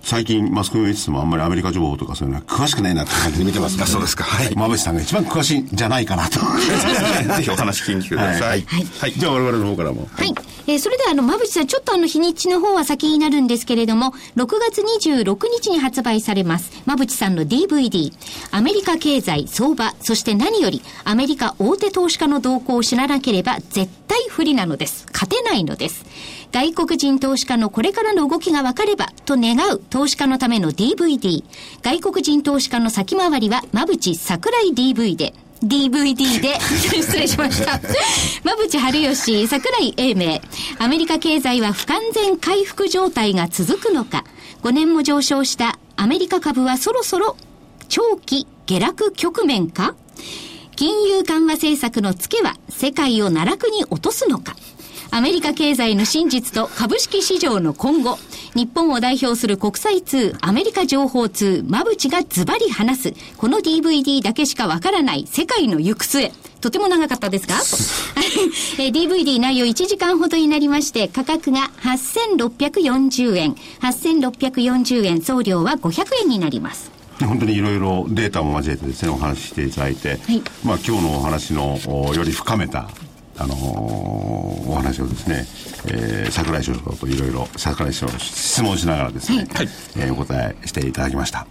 [0.08, 6.40] 最近マスコミを見ててもあんまりアメリカ情報とかそういうのは詳しくないなって感じで見てますから、あ そうですかはい馬渕さんが一番詳しいんじゃないかなと。
[6.40, 8.66] ぜひお話聞きに来てくださ い。
[8.66, 9.14] はい。
[9.18, 10.08] じゃあ我々の方からも。
[10.14, 10.34] はい。
[10.68, 18.12] えーそれでは、あの、馬渕さん、ちょっとあの、日にちの方は先になるんですけれども、6月26日に発売されます、馬渕さんの DVD、
[18.52, 25.06] アメリカ経済、相場、そして何より、アメリカ大手投資家の動向を知らなければ絶対不利なのです。
[25.14, 26.06] 勝てないのです。
[26.52, 31.44] 外国人投資家のこれからの動きが分かれば、と願う投資家のための DVD。
[31.82, 35.34] 外国人投資家の先回りは、馬渕桜井 DV で。
[35.64, 37.80] DVD で、 失礼しました。
[38.44, 40.40] 馬淵春吉、桜井英明。
[40.80, 44.24] アメリカ経済は不完全回復状態が続くのか。
[44.64, 47.38] 5年も上昇したアメリカ株はそろそろ
[47.90, 49.96] 長期下落局面か
[50.76, 54.56] 金融緩和政策のツケは世界を奈落に落とすのか
[55.12, 58.18] アメリカ経済の真実と株式市場の今後、
[58.56, 66.32] 日本を代表する国際通、アメリカ情報通、馬淵がズバリ話す、この DVD だけしかわからない世界の行く末。
[66.62, 67.56] とても長かったですか？
[68.82, 73.56] えー ?DVD 内容1時間ほどになりまして、価格が8640円。
[73.82, 76.92] 8640円、送料は500円になります。
[77.20, 82.90] 本当にいろいろデータも交えてですね、お話ししていただいて、いまあ今日のお話のおより深めた、
[83.40, 85.46] あのーお話をですね、
[85.88, 89.48] えー、桜井所長といろいろ桜井所長質問しながらですね、
[89.98, 91.48] えーお答えしていただきました。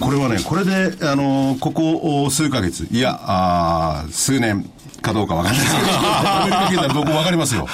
[0.00, 4.68] これはね、これで、あのーここお数ヶ月、いや、あー数年
[5.02, 7.66] かどうかわかんない ですけど、アメリカ経済どこわかりますよ。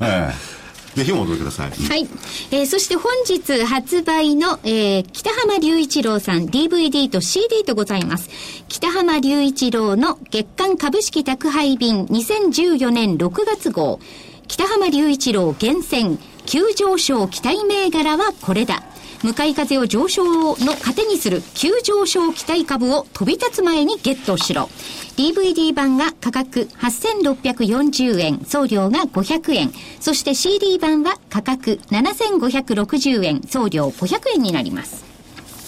[0.00, 0.57] ええ
[0.98, 1.70] ぜひお戻りください。
[1.70, 2.08] はい。
[2.50, 8.28] えーそして本日発売の、えー北浜隆一郎さん DVD と CD とございます。
[8.68, 14.00] 北浜隆一郎の月間株式宅配便2014年6月号。
[14.48, 18.82] 北浜隆一郎厳選急上昇期待銘柄はこれだ。
[19.22, 24.68] 向かい風を上昇の糧にする急上昇期待株を飛び立つ前にゲットしろ。
[25.16, 29.72] DVD 版が価格8640円、送料が500円。
[30.00, 35.04] そして CD 版は価格7560円、送料500円になります。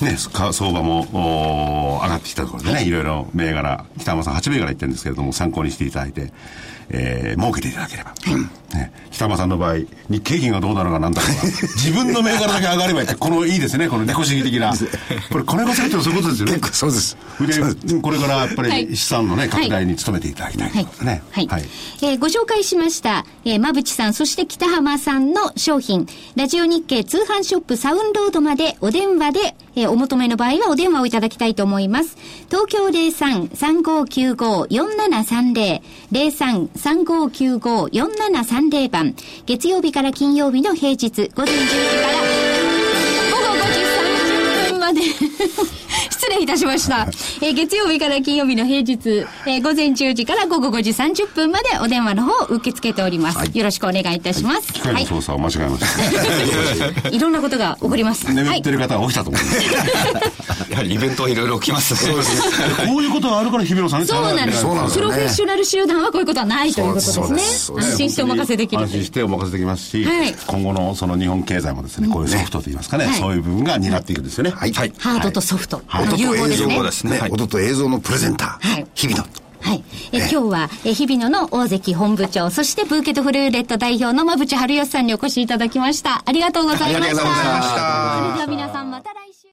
[0.01, 6.33] ね、か相場も上がってきたところでね、いろいろ銘柄、北浜さん8銘柄言ってるんですけれども、参考にしていただいて、
[6.89, 8.15] えー、儲けていただければ。
[8.75, 11.43] ね、北浜さんの場合、日経平均がどうなのかなんだろうが、
[11.77, 14.73] 自分の銘柄だけ上がればいいって、このいいですね、この猫主義的な。
[15.31, 16.53] これ、金子さんってのはそういうことですよね。
[16.55, 17.17] 結構そうです。
[17.85, 21.23] で、これからやっぱはいり資産のね、拡大に努めていただきたいということでね。
[21.31, 21.49] はい。
[22.03, 26.07] えーご紹介しました、えー、馬淵さん、そして北浜さんの商品、
[26.37, 32.17] ラジオ日経通販ショップサウンロードまでお電話で、えーお求めの場合はお電話をいただきたいと思います。
[32.49, 35.81] 東京03-3595-4730、
[36.13, 39.15] 03-3595-4730番、
[39.47, 42.19] 月曜日から金曜日の平日、午前10時から。
[43.31, 43.81] 午後5時
[44.67, 45.01] 30分まで、
[46.31, 47.07] 礼いたしました。
[47.43, 53.51] えー月曜日から金曜日の平日、えー午前10時から午後5時30分までお電話の方を受け付けております。
[53.53, 54.73] よろしくお願いいたします。
[54.73, 57.09] 機械の操作を間違えました。
[57.11, 57.17] い。
[57.17, 58.27] いろんなことが起こります。
[58.27, 58.71] は い眠って。
[58.71, 59.57] る方が起きたと思います。
[60.71, 62.13] やはりイベントいろいろ起きますね。
[62.87, 64.61] こういうことがあるから日比野さんにそうなんです。
[64.63, 67.83] そうなんですよねプロフェッショナル集団はこういうことはないということですそうでねすそうで。
[67.83, 68.89] す安心してお任せできる安。
[68.91, 74.51] 心してお任せできますし、はい今後のその日本経済もですね、こういうソフトといいますかね、はいそういう部分が担っていくんですよね。
[74.51, 74.73] はい。
[74.73, 74.93] はい。
[74.99, 77.13] ハードとソフトの音と映像融合ですね。
[77.13, 78.69] ねはい音と映像のプレゼンター。
[78.69, 79.27] はい日々の。
[79.63, 79.85] はい。
[80.13, 86.23] え今日は、え日々野の大関本部長、そしてブーケトフルーレット代表の馬淵春吉さんにお越しいただきました。
[86.25, 86.97] ありがとうございました。
[86.97, 89.30] ありがとうございましたそれでは皆さんまた来週。